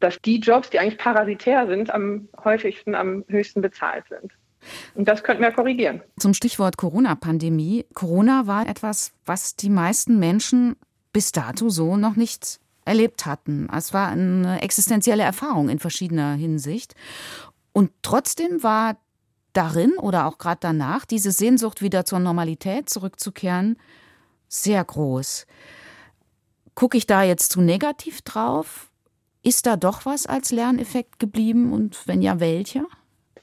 dass 0.00 0.20
die 0.20 0.38
Jobs, 0.38 0.70
die 0.70 0.78
eigentlich 0.78 0.98
parasitär 0.98 1.66
sind, 1.66 1.90
am 1.90 2.28
häufigsten, 2.44 2.94
am 2.94 3.24
höchsten 3.28 3.62
bezahlt 3.62 4.04
sind. 4.08 4.32
Und 4.94 5.08
das 5.08 5.22
könnten 5.22 5.42
wir 5.42 5.52
korrigieren. 5.52 6.02
Zum 6.18 6.34
Stichwort 6.34 6.76
Corona-Pandemie. 6.76 7.86
Corona 7.94 8.46
war 8.46 8.68
etwas, 8.68 9.12
was 9.24 9.56
die 9.56 9.70
meisten 9.70 10.18
Menschen 10.18 10.76
bis 11.12 11.32
dato 11.32 11.68
so 11.68 11.96
noch 11.96 12.16
nicht 12.16 12.60
erlebt 12.84 13.26
hatten. 13.26 13.68
Es 13.74 13.92
war 13.92 14.08
eine 14.08 14.62
existenzielle 14.62 15.22
Erfahrung 15.22 15.68
in 15.68 15.78
verschiedener 15.78 16.34
Hinsicht. 16.34 16.94
Und 17.72 17.90
trotzdem 18.02 18.62
war 18.62 18.96
darin 19.52 19.92
oder 19.98 20.26
auch 20.26 20.38
gerade 20.38 20.58
danach 20.60 21.04
diese 21.04 21.30
Sehnsucht 21.30 21.82
wieder 21.82 22.04
zur 22.04 22.18
Normalität 22.18 22.88
zurückzukehren 22.88 23.76
sehr 24.48 24.82
groß. 24.82 25.46
Gucke 26.74 26.96
ich 26.96 27.06
da 27.06 27.22
jetzt 27.22 27.52
zu 27.52 27.60
negativ 27.60 28.22
drauf? 28.22 28.90
Ist 29.42 29.66
da 29.66 29.76
doch 29.76 30.04
was 30.04 30.26
als 30.26 30.50
Lerneffekt 30.50 31.18
geblieben 31.18 31.72
und 31.72 32.06
wenn 32.06 32.22
ja, 32.22 32.40
welcher? 32.40 32.86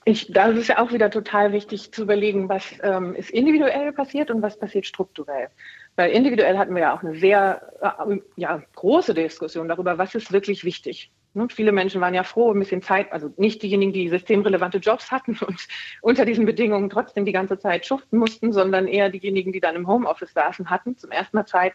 Ich, 0.07 0.31
da 0.31 0.49
ist 0.49 0.67
ja 0.67 0.77
auch 0.77 0.91
wieder 0.91 1.09
total 1.09 1.51
wichtig 1.51 1.91
zu 1.91 2.03
überlegen, 2.03 2.47
was 2.47 2.63
ähm, 2.83 3.15
ist 3.15 3.31
individuell 3.31 3.91
passiert 3.91 4.29
und 4.29 4.43
was 4.43 4.57
passiert 4.57 4.85
strukturell. 4.85 5.49
Weil 5.95 6.11
individuell 6.11 6.59
hatten 6.59 6.75
wir 6.75 6.83
ja 6.83 6.95
auch 6.95 7.01
eine 7.01 7.15
sehr 7.15 7.73
äh, 7.81 8.17
ja, 8.35 8.61
große 8.75 9.15
Diskussion 9.15 9.67
darüber, 9.67 9.97
was 9.97 10.13
ist 10.13 10.31
wirklich 10.31 10.63
wichtig. 10.63 11.11
Ne? 11.33 11.47
Viele 11.49 11.71
Menschen 11.71 12.01
waren 12.01 12.13
ja 12.13 12.23
froh, 12.23 12.51
ein 12.51 12.59
bisschen 12.59 12.83
Zeit, 12.83 13.11
also 13.11 13.33
nicht 13.37 13.63
diejenigen, 13.63 13.93
die 13.93 14.09
systemrelevante 14.09 14.77
Jobs 14.77 15.11
hatten 15.11 15.39
und 15.47 15.67
unter 16.01 16.23
diesen 16.25 16.45
Bedingungen 16.45 16.91
trotzdem 16.91 17.25
die 17.25 17.31
ganze 17.31 17.57
Zeit 17.57 17.87
schuften 17.87 18.19
mussten, 18.19 18.53
sondern 18.53 18.87
eher 18.87 19.09
diejenigen, 19.09 19.51
die 19.53 19.59
dann 19.59 19.75
im 19.75 19.87
Homeoffice 19.87 20.33
saßen, 20.33 20.69
hatten 20.69 20.97
zum 20.97 21.09
ersten 21.09 21.35
Mal 21.35 21.47
Zeit, 21.47 21.73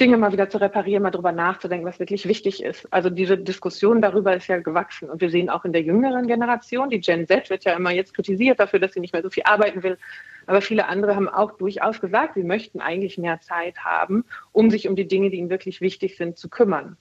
Dinge 0.00 0.16
mal 0.16 0.32
wieder 0.32 0.48
zu 0.48 0.60
reparieren, 0.60 1.02
mal 1.02 1.10
drüber 1.10 1.32
nachzudenken, 1.32 1.86
was 1.86 1.98
wirklich 1.98 2.28
wichtig 2.28 2.62
ist. 2.62 2.86
Also 2.92 3.10
diese 3.10 3.36
Diskussion 3.36 4.00
darüber 4.00 4.36
ist 4.36 4.46
ja 4.46 4.58
gewachsen. 4.58 5.10
Und 5.10 5.20
wir 5.20 5.28
sehen 5.28 5.50
auch 5.50 5.64
in 5.64 5.72
der 5.72 5.82
jüngeren 5.82 6.28
Generation, 6.28 6.90
die 6.90 7.00
Gen 7.00 7.26
Z 7.26 7.50
wird 7.50 7.64
ja 7.64 7.74
immer 7.74 7.90
jetzt 7.90 8.14
kritisiert 8.14 8.60
dafür, 8.60 8.78
dass 8.78 8.92
sie 8.92 9.00
nicht 9.00 9.12
mehr 9.12 9.22
so 9.22 9.30
viel 9.30 9.42
arbeiten 9.44 9.82
will. 9.82 9.98
Aber 10.46 10.60
viele 10.60 10.86
andere 10.86 11.16
haben 11.16 11.28
auch 11.28 11.58
durchaus 11.58 12.00
gesagt, 12.00 12.34
sie 12.34 12.44
möchten 12.44 12.80
eigentlich 12.80 13.18
mehr 13.18 13.40
Zeit 13.40 13.78
haben, 13.78 14.24
um 14.52 14.70
sich 14.70 14.88
um 14.88 14.94
die 14.94 15.08
Dinge, 15.08 15.30
die 15.30 15.38
ihnen 15.38 15.50
wirklich 15.50 15.80
wichtig 15.80 16.16
sind, 16.16 16.38
zu 16.38 16.48
kümmern. 16.48 16.96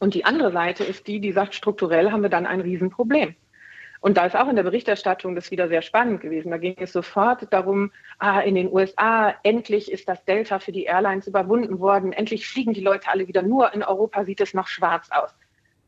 Und 0.00 0.14
die 0.14 0.24
andere 0.24 0.50
Seite 0.50 0.82
ist 0.82 1.06
die, 1.06 1.20
die 1.20 1.32
sagt, 1.32 1.54
strukturell 1.54 2.10
haben 2.10 2.22
wir 2.22 2.30
dann 2.30 2.46
ein 2.46 2.60
Riesenproblem. 2.60 3.36
Und 4.04 4.18
da 4.18 4.26
ist 4.26 4.36
auch 4.36 4.48
in 4.50 4.56
der 4.56 4.64
Berichterstattung 4.64 5.34
das 5.34 5.50
wieder 5.50 5.66
sehr 5.66 5.80
spannend 5.80 6.20
gewesen. 6.20 6.50
Da 6.50 6.58
ging 6.58 6.76
es 6.76 6.92
sofort 6.92 7.50
darum, 7.50 7.90
ah, 8.18 8.40
in 8.40 8.54
den 8.54 8.70
USA, 8.70 9.34
endlich 9.44 9.90
ist 9.90 10.10
das 10.10 10.22
Delta 10.26 10.58
für 10.58 10.72
die 10.72 10.84
Airlines 10.84 11.26
überwunden 11.26 11.80
worden, 11.80 12.12
endlich 12.12 12.46
fliegen 12.46 12.74
die 12.74 12.82
Leute 12.82 13.08
alle 13.08 13.28
wieder. 13.28 13.40
Nur 13.40 13.72
in 13.72 13.82
Europa 13.82 14.26
sieht 14.26 14.42
es 14.42 14.52
noch 14.52 14.68
schwarz 14.68 15.08
aus 15.10 15.34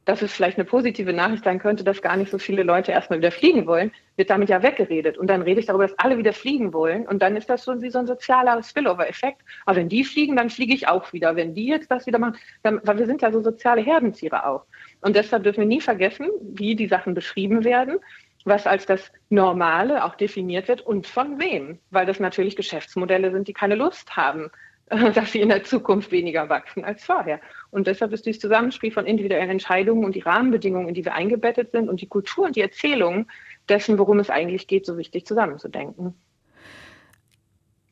dass 0.07 0.23
es 0.23 0.33
vielleicht 0.33 0.57
eine 0.57 0.65
positive 0.65 1.13
Nachricht 1.13 1.45
sein 1.45 1.59
könnte, 1.59 1.83
dass 1.83 2.01
gar 2.01 2.17
nicht 2.17 2.31
so 2.31 2.39
viele 2.39 2.63
Leute 2.63 2.93
erstmal 2.93 3.19
wieder 3.19 3.33
fliegen 3.33 3.67
wollen, 3.67 3.91
wird 4.15 4.31
damit 4.31 4.49
ja 4.49 4.63
weggeredet. 4.63 5.19
Und 5.19 5.27
dann 5.27 5.43
rede 5.43 5.59
ich 5.59 5.67
darüber, 5.67 5.85
dass 5.85 5.99
alle 5.99 6.17
wieder 6.17 6.33
fliegen 6.33 6.73
wollen. 6.73 7.09
Und 7.09 7.23
dann 7.23 7.37
ist 7.37 7.51
das 7.51 7.65
schon 7.65 7.83
wie 7.83 7.91
so 7.91 7.99
ein 7.99 8.07
sozialer 8.07 8.63
Spillover-Effekt. 8.63 9.43
Aber 9.67 9.77
wenn 9.77 9.89
die 9.89 10.05
fliegen, 10.05 10.37
dann 10.37 10.49
fliege 10.49 10.75
ich 10.75 10.87
auch 10.87 11.13
wieder. 11.13 11.35
Wenn 11.35 11.55
die 11.55 11.67
jetzt 11.67 11.91
das 11.91 12.07
wieder 12.07 12.21
machen, 12.21 12.37
dann, 12.63 12.81
weil 12.85 12.99
wir 12.99 13.07
sind 13.07 13.21
ja 13.21 13.33
so 13.33 13.43
soziale 13.43 13.83
Herdentiere 13.83 14.47
auch. 14.47 14.65
Und 15.01 15.17
deshalb 15.17 15.45
dürfen 15.45 15.61
wir 15.61 15.67
nie 15.67 15.81
vergessen, 15.81 16.29
wie 16.41 16.75
die 16.75 16.89
Sachen 16.89 17.15
beschrieben 17.15 17.65
werden, 17.65 17.99
was 18.45 18.67
als 18.67 18.87
das 18.87 19.13
Normale 19.29 20.05
auch 20.05 20.15
definiert 20.15 20.69
wird 20.69 20.81
und 20.81 21.07
von 21.07 21.39
wem. 21.41 21.79
Weil 21.91 22.07
das 22.07 22.21
natürlich 22.21 22.57
Geschäftsmodelle 22.57 23.33
sind, 23.33 23.49
die 23.49 23.53
keine 23.53 23.75
Lust 23.75 24.17
haben, 24.17 24.51
dass 25.15 25.33
sie 25.33 25.41
in 25.41 25.49
der 25.49 25.65
Zukunft 25.65 26.13
weniger 26.13 26.49
wachsen 26.49 26.85
als 26.85 27.05
vorher. 27.05 27.41
Und 27.71 27.87
deshalb 27.89 28.13
ist 28.13 28.25
dieses 28.25 28.41
Zusammenspiel 28.41 28.93
von 28.93 29.07
individuellen 29.07 29.51
Entscheidungen 29.51 30.05
und 30.05 30.15
die 30.15 30.21
Rahmenbedingungen, 30.21 30.89
in 30.89 30.95
die 30.95 31.05
wir 31.05 31.15
eingebettet 31.15 31.73
sind 31.73 31.89
und 31.89 32.01
die 32.01 32.09
Kultur 32.09 32.47
und 32.47 32.57
die 32.57 32.63
Erzählung 32.63 33.27
dessen, 33.69 33.99
worum 33.99 34.21
es 34.21 34.31
eigentlich 34.31 34.69
geht, 34.69 34.87
so 34.87 34.97
wichtig 34.97 35.27
zusammenzudenken. 35.27 36.15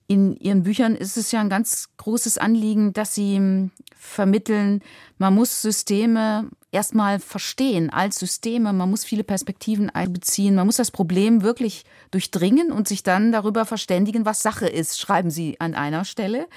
In 0.06 0.36
Ihren 0.36 0.64
Büchern 0.64 0.94
ist 0.96 1.16
es 1.16 1.32
ja 1.32 1.40
ein 1.40 1.48
ganz 1.48 1.88
großes 1.96 2.36
Anliegen, 2.36 2.92
dass 2.92 3.14
Sie 3.14 3.36
hm, 3.36 3.70
vermitteln, 3.96 4.82
man 5.16 5.34
muss 5.34 5.62
Systeme 5.62 6.50
erstmal 6.72 7.20
verstehen 7.20 7.88
als 7.88 8.18
Systeme, 8.18 8.72
man 8.72 8.90
muss 8.90 9.04
viele 9.04 9.24
Perspektiven 9.24 9.88
einbeziehen, 9.88 10.56
man 10.56 10.66
muss 10.66 10.76
das 10.76 10.90
Problem 10.90 11.42
wirklich 11.42 11.84
durchdringen 12.10 12.70
und 12.70 12.86
sich 12.86 13.02
dann 13.02 13.32
darüber 13.32 13.64
verständigen, 13.64 14.26
was 14.26 14.42
Sache 14.42 14.66
ist, 14.66 15.00
schreiben 15.00 15.30
Sie 15.30 15.58
an 15.60 15.74
einer 15.74 16.04
Stelle. 16.04 16.48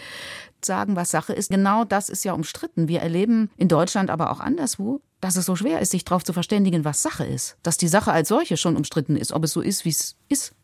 Sagen, 0.65 0.95
was 0.95 1.11
Sache 1.11 1.33
ist. 1.33 1.51
Genau 1.51 1.85
das 1.85 2.09
ist 2.09 2.25
ja 2.25 2.33
umstritten. 2.33 2.87
Wir 2.87 2.99
erleben 2.99 3.51
in 3.57 3.67
Deutschland, 3.67 4.09
aber 4.09 4.31
auch 4.31 4.39
anderswo, 4.39 5.01
dass 5.21 5.35
es 5.35 5.45
so 5.45 5.55
schwer 5.55 5.79
ist, 5.79 5.91
sich 5.91 6.03
darauf 6.03 6.23
zu 6.23 6.33
verständigen, 6.33 6.83
was 6.83 7.03
Sache 7.03 7.25
ist. 7.25 7.57
Dass 7.61 7.77
die 7.77 7.87
Sache 7.87 8.11
als 8.11 8.27
solche 8.27 8.57
schon 8.57 8.75
umstritten 8.75 9.15
ist, 9.15 9.31
ob 9.31 9.43
es 9.43 9.51
so 9.51 9.61
ist, 9.61 9.85
wie 9.85 9.89
es 9.89 10.17
ist. 10.29 10.55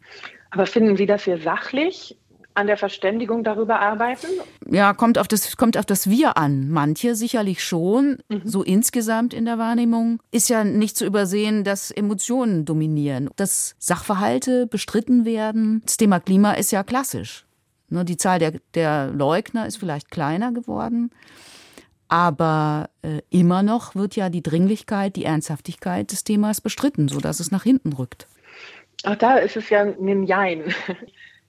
Aber 0.49 0.65
finden 0.65 0.97
Sie, 0.97 1.05
dass 1.05 1.25
wir 1.27 1.39
sachlich 1.39 2.17
an 2.55 2.67
der 2.67 2.77
Verständigung 2.77 3.43
darüber 3.43 3.79
arbeiten? 3.79 4.27
Ja, 4.69 4.93
kommt 4.93 5.17
auf 5.17 5.27
das, 5.27 5.57
kommt 5.57 5.77
auf 5.77 5.85
das 5.85 6.09
Wir 6.09 6.37
an. 6.37 6.69
Manche 6.69 7.15
sicherlich 7.15 7.63
schon. 7.63 8.19
Mhm. 8.29 8.41
So 8.43 8.63
insgesamt 8.63 9.33
in 9.33 9.45
der 9.45 9.57
Wahrnehmung 9.57 10.19
ist 10.31 10.49
ja 10.49 10.63
nicht 10.63 10.97
zu 10.97 11.05
übersehen, 11.05 11.63
dass 11.63 11.91
Emotionen 11.91 12.65
dominieren, 12.65 13.29
dass 13.35 13.75
Sachverhalte 13.79 14.67
bestritten 14.67 15.25
werden. 15.25 15.81
Das 15.85 15.97
Thema 15.97 16.19
Klima 16.19 16.53
ist 16.53 16.71
ja 16.71 16.83
klassisch. 16.83 17.45
Ne, 17.89 18.05
die 18.05 18.17
Zahl 18.17 18.39
der, 18.39 18.53
der 18.73 19.07
Leugner 19.07 19.67
ist 19.67 19.77
vielleicht 19.77 20.09
kleiner 20.09 20.51
geworden. 20.51 21.11
Aber 22.07 22.89
äh, 23.01 23.21
immer 23.29 23.63
noch 23.63 23.95
wird 23.95 24.15
ja 24.15 24.29
die 24.29 24.43
Dringlichkeit, 24.43 25.15
die 25.15 25.25
Ernsthaftigkeit 25.25 26.11
des 26.11 26.23
Themas 26.23 26.61
bestritten, 26.61 27.07
sodass 27.07 27.39
es 27.39 27.51
nach 27.51 27.63
hinten 27.63 27.93
rückt. 27.93 28.27
Auch 29.03 29.15
da 29.15 29.37
ist 29.37 29.57
es 29.57 29.69
ja 29.69 29.81
ein 29.81 30.23
Jein. 30.23 30.63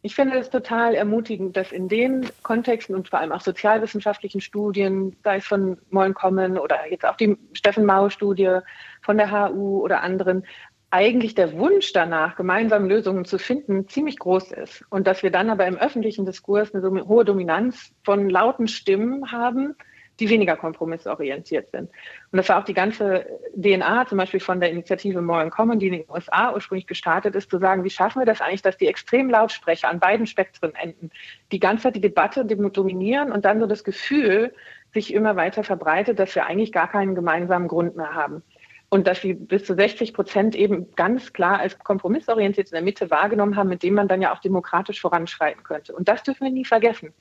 Ich 0.06 0.14
finde 0.14 0.36
es 0.36 0.50
total 0.50 0.94
ermutigend, 0.94 1.56
dass 1.56 1.72
in 1.72 1.88
den 1.88 2.28
Kontexten 2.42 2.94
und 2.94 3.08
vor 3.08 3.20
allem 3.20 3.32
auch 3.32 3.40
sozialwissenschaftlichen 3.40 4.42
Studien, 4.42 5.16
sei 5.24 5.38
es 5.38 5.46
von 5.46 5.78
Mollenkommen 5.88 6.58
oder 6.58 6.76
jetzt 6.90 7.06
auch 7.06 7.16
die 7.16 7.38
Steffen 7.54 7.86
Mau-Studie 7.86 8.58
von 9.00 9.16
der 9.16 9.30
HU 9.30 9.82
oder 9.82 10.02
anderen, 10.02 10.44
eigentlich 10.90 11.34
der 11.34 11.54
Wunsch 11.54 11.94
danach, 11.94 12.36
gemeinsam 12.36 12.84
Lösungen 12.84 13.24
zu 13.24 13.38
finden, 13.38 13.88
ziemlich 13.88 14.18
groß 14.18 14.52
ist. 14.52 14.84
Und 14.90 15.06
dass 15.06 15.22
wir 15.22 15.30
dann 15.30 15.48
aber 15.48 15.66
im 15.66 15.78
öffentlichen 15.78 16.26
Diskurs 16.26 16.74
eine 16.74 16.82
so 16.82 16.90
hohe 17.08 17.24
Dominanz 17.24 17.90
von 18.02 18.28
lauten 18.28 18.68
Stimmen 18.68 19.32
haben, 19.32 19.74
die 20.20 20.28
weniger 20.28 20.56
kompromissorientiert 20.56 21.70
sind. 21.70 21.90
Und 22.30 22.36
das 22.36 22.48
war 22.48 22.60
auch 22.60 22.64
die 22.64 22.74
ganze 22.74 23.26
DNA 23.56 24.06
zum 24.06 24.18
Beispiel 24.18 24.40
von 24.40 24.60
der 24.60 24.70
Initiative 24.70 25.20
More 25.20 25.42
in 25.42 25.50
Common, 25.50 25.78
die 25.78 25.88
in 25.88 25.92
den 25.94 26.04
USA 26.08 26.52
ursprünglich 26.52 26.86
gestartet 26.86 27.34
ist, 27.34 27.50
zu 27.50 27.58
sagen, 27.58 27.84
wie 27.84 27.90
schaffen 27.90 28.20
wir 28.20 28.26
das 28.26 28.40
eigentlich, 28.40 28.62
dass 28.62 28.76
die 28.76 28.86
extrem 28.86 29.28
Lautsprecher 29.30 29.88
an 29.88 30.00
beiden 30.00 30.26
Spektren 30.26 30.74
enden, 30.74 31.10
die 31.52 31.60
ganze 31.60 31.84
Zeit 31.84 31.96
die 31.96 32.00
Debatte 32.00 32.44
dominieren 32.44 33.32
und 33.32 33.44
dann 33.44 33.60
so 33.60 33.66
das 33.66 33.84
Gefühl 33.84 34.54
sich 34.92 35.12
immer 35.12 35.36
weiter 35.36 35.64
verbreitet, 35.64 36.18
dass 36.18 36.34
wir 36.34 36.46
eigentlich 36.46 36.72
gar 36.72 36.88
keinen 36.88 37.14
gemeinsamen 37.14 37.68
Grund 37.68 37.96
mehr 37.96 38.14
haben. 38.14 38.42
Und 38.90 39.08
dass 39.08 39.22
sie 39.22 39.34
bis 39.34 39.64
zu 39.64 39.74
60 39.74 40.14
Prozent 40.14 40.54
eben 40.54 40.94
ganz 40.94 41.32
klar 41.32 41.58
als 41.58 41.76
kompromissorientiert 41.80 42.68
in 42.68 42.74
der 42.74 42.82
Mitte 42.82 43.10
wahrgenommen 43.10 43.56
haben, 43.56 43.68
mit 43.68 43.82
dem 43.82 43.94
man 43.94 44.06
dann 44.06 44.22
ja 44.22 44.32
auch 44.32 44.38
demokratisch 44.38 45.00
voranschreiten 45.00 45.64
könnte. 45.64 45.96
Und 45.96 46.06
das 46.06 46.22
dürfen 46.22 46.44
wir 46.44 46.52
nie 46.52 46.64
vergessen. 46.64 47.12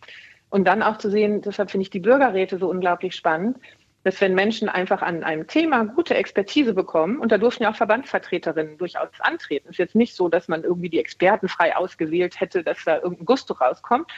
Und 0.53 0.65
dann 0.65 0.83
auch 0.83 0.99
zu 0.99 1.09
sehen, 1.09 1.41
deshalb 1.41 1.71
finde 1.71 1.81
ich 1.81 1.89
die 1.89 1.99
Bürgerräte 1.99 2.59
so 2.59 2.69
unglaublich 2.69 3.15
spannend, 3.15 3.57
dass 4.03 4.21
wenn 4.21 4.35
Menschen 4.35 4.69
einfach 4.69 5.01
an 5.01 5.23
einem 5.23 5.47
Thema 5.47 5.83
gute 5.83 6.13
Expertise 6.13 6.75
bekommen, 6.75 7.17
und 7.17 7.31
da 7.31 7.39
durften 7.39 7.63
ja 7.63 7.71
auch 7.71 7.75
Verbandsvertreterinnen 7.75 8.77
durchaus 8.77 9.09
antreten. 9.17 9.69
Es 9.69 9.71
ist 9.71 9.79
jetzt 9.79 9.95
nicht 9.95 10.13
so, 10.13 10.29
dass 10.29 10.47
man 10.47 10.63
irgendwie 10.63 10.91
die 10.91 10.99
Experten 10.99 11.47
frei 11.47 11.75
ausgewählt 11.75 12.39
hätte, 12.39 12.63
dass 12.63 12.83
da 12.85 12.97
irgendein 12.97 13.25
Gusto 13.25 13.55
rauskommt, 13.55 14.11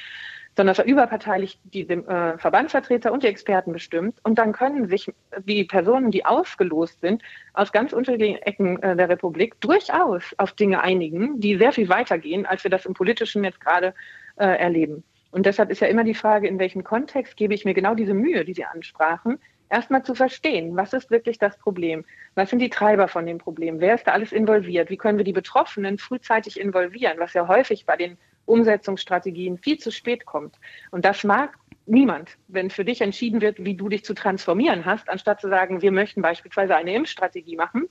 sondern 0.58 0.74
es 0.74 0.78
war 0.78 0.86
überparteilich 0.86 1.58
die 1.64 1.88
äh, 1.88 2.38
Verbandsvertreter 2.38 3.14
und 3.14 3.24
die 3.24 3.28
Experten 3.28 3.72
bestimmt. 3.72 4.20
Und 4.24 4.38
dann 4.38 4.52
können 4.52 4.90
sich 4.90 5.14
die 5.46 5.64
Personen, 5.64 6.12
die 6.12 6.26
ausgelost 6.26 7.00
sind, 7.00 7.24
aus 7.54 7.72
ganz 7.72 7.94
unterschiedlichen 7.94 8.42
Ecken 8.42 8.84
äh, 8.84 8.98
der 8.98 9.08
Republik 9.08 9.62
durchaus 9.62 10.36
auf 10.38 10.52
Dinge 10.52 10.82
einigen, 10.82 11.40
die 11.40 11.58
sehr 11.58 11.72
viel 11.72 11.88
weitergehen, 11.88 12.46
als 12.46 12.66
wir 12.66 12.72
das 12.72 12.86
im 12.86 12.94
Politischen 12.94 13.46
jetzt 13.46 13.62
gerade 13.62 13.94
äh, 14.36 14.48
erleben. 14.48 15.06
Und 15.36 15.46
deshalb 15.46 15.70
ist 15.70 15.82
ja 15.82 15.90
immer 15.90 16.06
die 16.06 16.14
Frage, 16.14 16.48
in 16.48 16.60
welchem 16.60 16.86
Kontext 16.86 17.36
gebe 17.36 17.54
ich 17.54 17.66
mir 17.66 17.74
genau 17.74 17.94
diese 17.94 18.14
Mühe, 18.14 18.46
die 18.46 18.54
Sie 18.54 18.64
ansprachen, 18.64 19.38
erstmal 19.70 20.02
zu 20.02 20.16
verstehen, 20.16 20.78
was 20.78 20.94
ist 20.94 21.12
wirklich 21.12 21.40
das 21.40 21.58
Problem? 21.58 22.06
Was 22.36 22.52
sind 22.52 22.60
die 22.60 22.70
Treiber 22.70 23.10
von 23.10 23.26
dem 23.26 23.38
Problem? 23.38 23.82
Wer 23.82 23.96
ist 23.96 24.08
da 24.08 24.14
alles 24.14 24.32
involviert? 24.32 24.90
Wie 24.90 24.96
können 24.96 25.18
wir 25.18 25.26
die 25.26 25.34
Betroffenen 25.34 25.98
frühzeitig 25.98 26.58
involvieren, 26.58 27.20
was 27.20 27.34
ja 27.34 27.50
häufig 27.50 27.86
bei 27.86 27.98
den 27.98 28.18
Umsetzungsstrategien 28.46 29.58
viel 29.58 29.78
zu 29.78 29.92
spät 29.92 30.26
kommt? 30.26 30.56
Und 30.92 31.04
das 31.04 31.26
mag 31.26 31.58
niemand, 31.86 32.38
wenn 32.48 32.70
für 32.70 32.86
dich 32.86 33.02
entschieden 33.02 33.42
wird, 33.42 33.62
wie 33.62 33.76
du 33.76 33.90
dich 33.90 34.06
zu 34.06 34.14
transformieren 34.14 34.86
hast, 34.86 35.10
anstatt 35.10 35.42
zu 35.42 35.50
sagen, 35.50 35.82
wir 35.82 35.92
möchten 35.92 36.22
beispielsweise 36.22 36.78
eine 36.78 36.96
Impfstrategie 36.96 37.58
machen, 37.58 37.90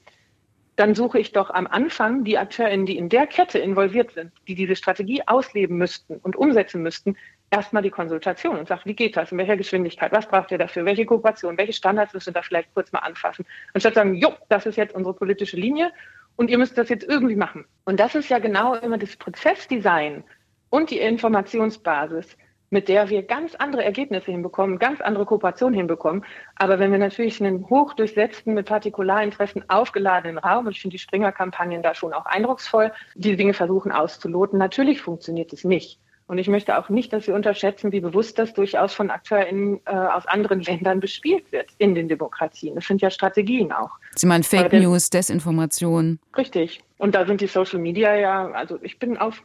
dann 0.77 0.95
suche 0.95 1.19
ich 1.19 1.33
doch 1.33 1.51
am 1.51 1.67
Anfang 1.67 2.25
die 2.25 2.37
AkteurInnen, 2.37 2.87
die 2.87 2.97
in 2.97 3.09
der 3.09 3.27
Kette 3.27 3.59
involviert 3.59 4.13
sind, 4.13 4.33
die 4.49 4.55
diese 4.55 4.75
Strategie 4.75 5.23
ausleben 5.27 5.77
müssten 5.77 6.17
und 6.17 6.37
umsetzen 6.37 6.83
müssten, 6.83 7.17
erstmal 7.51 7.83
die 7.83 7.91
Konsultation 7.91 8.59
und 8.59 8.67
sage, 8.67 8.83
wie 8.85 8.95
geht 8.95 9.17
das, 9.17 9.31
in 9.31 9.39
welcher 9.39 9.57
Geschwindigkeit, 9.57 10.11
was 10.11 10.27
braucht 10.27 10.51
ihr 10.51 10.59
dafür, 10.59 10.85
welche 10.85 11.07
Kooperation, 11.07 11.57
welche 11.57 11.73
Standards 11.73 12.13
müssen 12.13 12.27
wir 12.27 12.33
da 12.35 12.43
vielleicht 12.43 12.75
kurz 12.75 12.91
mal 12.91 13.01
anfassen. 13.01 13.47
Anstatt 13.73 13.95
sagen, 13.95 14.15
jo, 14.15 14.33
das 14.49 14.67
ist 14.67 14.77
jetzt 14.77 14.95
unsere 14.95 15.15
politische 15.15 15.57
Linie 15.57 15.93
und 16.37 16.51
ihr 16.51 16.59
müsst 16.59 16.77
das 16.77 16.89
jetzt 16.89 17.05
irgendwie 17.05 17.37
machen. 17.37 17.65
Und 17.85 18.01
das 18.01 18.17
ist 18.17 18.29
ja 18.29 18.41
genau 18.41 18.75
immer 18.75 18.99
das 18.99 19.17
Prozessdesign 19.17 20.25
und 20.71 20.91
die 20.91 20.99
Informationsbasis, 20.99 22.37
mit 22.75 22.89
der 22.89 23.09
wir 23.09 23.23
ganz 23.23 23.55
andere 23.55 23.85
Ergebnisse 23.85 24.33
hinbekommen, 24.33 24.81
ganz 24.81 25.01
andere 25.01 25.25
Kooperationen 25.25 25.77
hinbekommen. 25.77 26.25
Aber 26.57 26.81
wenn 26.81 26.91
wir 26.91 26.99
natürlich 26.99 27.41
einen 27.41 27.71
hochdurchsetzten, 27.71 28.53
mit 28.53 28.67
Partikularinteressen 28.67 29.71
aufgeladenen 29.71 30.39
Raum, 30.39 30.67
und 30.67 30.73
ich 30.73 30.81
finde 30.83 30.95
die 30.95 30.99
Springer-Kampagnen 30.99 31.85
da 31.85 31.95
schon 31.95 32.13
auch 32.13 32.27
eindrucksvoll, 32.27 32.91
die 33.15 33.37
Dinge 33.37 33.55
versuchen 33.55 33.93
auszuloten, 33.93 34.59
natürlich 34.59 35.01
funktioniert 35.01 35.53
es 35.53 35.63
nicht. 35.63 36.01
Und 36.27 36.39
ich 36.39 36.49
möchte 36.49 36.77
auch 36.77 36.89
nicht, 36.89 37.13
dass 37.13 37.29
wir 37.29 37.37
unterschätzen, 37.37 37.93
wie 37.93 38.01
bewusst 38.01 38.41
das 38.41 38.55
durchaus 38.55 38.93
von 38.93 39.09
AkteurInnen 39.09 39.81
äh, 39.85 39.91
aus 39.93 40.27
anderen 40.27 40.61
Ländern 40.61 40.99
bespielt 40.99 41.53
wird 41.53 41.71
in 41.79 41.95
den 41.95 42.09
Demokratien. 42.09 42.75
Das 42.75 42.87
sind 42.87 43.01
ja 43.03 43.11
Strategien 43.11 43.71
auch. 43.71 43.91
Sie 44.17 44.27
meinen 44.27 44.43
Fake 44.43 44.73
News, 44.73 45.11
Desinformation. 45.11 46.19
Richtig. 46.37 46.81
Und 46.99 47.15
da 47.15 47.25
sind 47.25 47.41
die 47.41 47.47
Social 47.47 47.79
Media 47.79 48.17
ja, 48.17 48.51
also 48.51 48.79
ich 48.83 48.99
bin 48.99 49.17
auf 49.17 49.45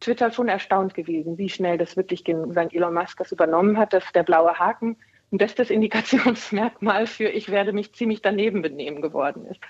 Twitter 0.00 0.30
schon 0.30 0.48
erstaunt 0.48 0.94
gewesen, 0.94 1.38
wie 1.38 1.48
schnell 1.48 1.78
das 1.78 1.96
wirklich 1.96 2.24
sein 2.26 2.70
Elon 2.70 2.94
Musk 2.94 3.18
das 3.18 3.32
übernommen 3.32 3.78
hat, 3.78 3.92
dass 3.92 4.04
der 4.12 4.22
blaue 4.22 4.58
Haken 4.58 4.96
ein 5.32 5.38
bestes 5.38 5.70
Indikationsmerkmal 5.70 7.06
für 7.06 7.28
ich 7.28 7.50
werde 7.50 7.72
mich 7.72 7.94
ziemlich 7.94 8.22
daneben 8.22 8.62
benehmen 8.62 9.02
geworden 9.02 9.46
ist. 9.46 9.60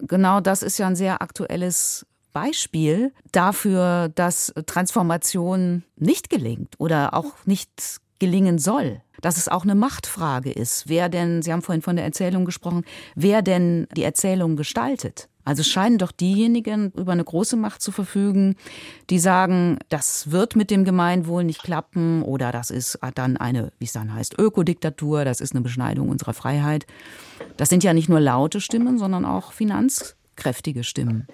Genau 0.00 0.40
das 0.40 0.62
ist 0.62 0.78
ja 0.78 0.86
ein 0.86 0.96
sehr 0.96 1.22
aktuelles 1.22 2.06
Beispiel 2.32 3.12
dafür, 3.32 4.10
dass 4.14 4.52
Transformation 4.66 5.84
nicht 5.96 6.30
gelingt 6.30 6.74
oder 6.78 7.14
auch 7.14 7.46
nicht 7.46 8.00
gelingen 8.18 8.58
soll. 8.58 9.00
Dass 9.20 9.36
es 9.36 9.48
auch 9.48 9.64
eine 9.64 9.74
Machtfrage 9.74 10.50
ist. 10.50 10.88
Wer 10.88 11.08
denn, 11.08 11.42
Sie 11.42 11.52
haben 11.52 11.62
vorhin 11.62 11.82
von 11.82 11.96
der 11.96 12.04
Erzählung 12.04 12.44
gesprochen, 12.44 12.84
wer 13.14 13.42
denn 13.42 13.86
die 13.96 14.04
Erzählung 14.04 14.56
gestaltet? 14.56 15.28
Also 15.48 15.62
scheinen 15.62 15.96
doch 15.96 16.12
diejenigen 16.12 16.92
über 16.94 17.12
eine 17.12 17.24
große 17.24 17.56
Macht 17.56 17.80
zu 17.80 17.90
verfügen, 17.90 18.56
die 19.08 19.18
sagen, 19.18 19.78
das 19.88 20.30
wird 20.30 20.56
mit 20.56 20.70
dem 20.70 20.84
Gemeinwohl 20.84 21.42
nicht 21.42 21.62
klappen 21.62 22.22
oder 22.22 22.52
das 22.52 22.70
ist 22.70 22.98
dann 23.14 23.38
eine, 23.38 23.72
wie 23.78 23.86
es 23.86 23.94
dann 23.94 24.12
heißt, 24.12 24.38
Ökodiktatur, 24.38 25.24
das 25.24 25.40
ist 25.40 25.54
eine 25.54 25.62
Beschneidung 25.62 26.10
unserer 26.10 26.34
Freiheit. 26.34 26.86
Das 27.56 27.70
sind 27.70 27.82
ja 27.82 27.94
nicht 27.94 28.10
nur 28.10 28.20
laute 28.20 28.60
Stimmen, 28.60 28.98
sondern 28.98 29.24
auch 29.24 29.52
finanzkräftige 29.52 30.84
Stimmen. 30.84 31.26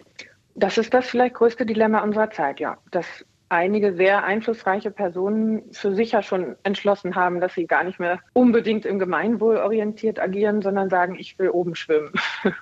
Das 0.55 0.79
ist 0.79 0.95
das 0.95 1.07
vielleicht 1.07 1.35
größte 1.35 1.67
Dilemma 1.67 1.99
unserer 2.05 2.31
Zeit, 2.31 2.61
ja. 2.61 2.79
Dass 2.93 3.07
einige 3.49 3.95
sehr 3.95 4.25
einflussreiche 4.25 4.91
Personen 4.91 5.63
für 5.73 5.95
sich 5.95 6.13
ja 6.13 6.23
schon 6.23 6.57
entschlossen 6.63 7.15
haben, 7.15 7.41
dass 7.41 7.55
sie 7.55 7.67
gar 7.67 7.85
nicht 7.85 8.01
mehr 8.01 8.21
unbedingt 8.33 8.87
im 8.87 8.99
Gemeinwohl 8.99 9.59
orientiert 9.59 10.19
agieren, 10.19 10.63
sondern 10.63 10.91
sagen, 10.91 11.17
ich 11.19 11.39
will 11.39 11.51
oben 11.51 11.75
schwimmen. 11.75 12.13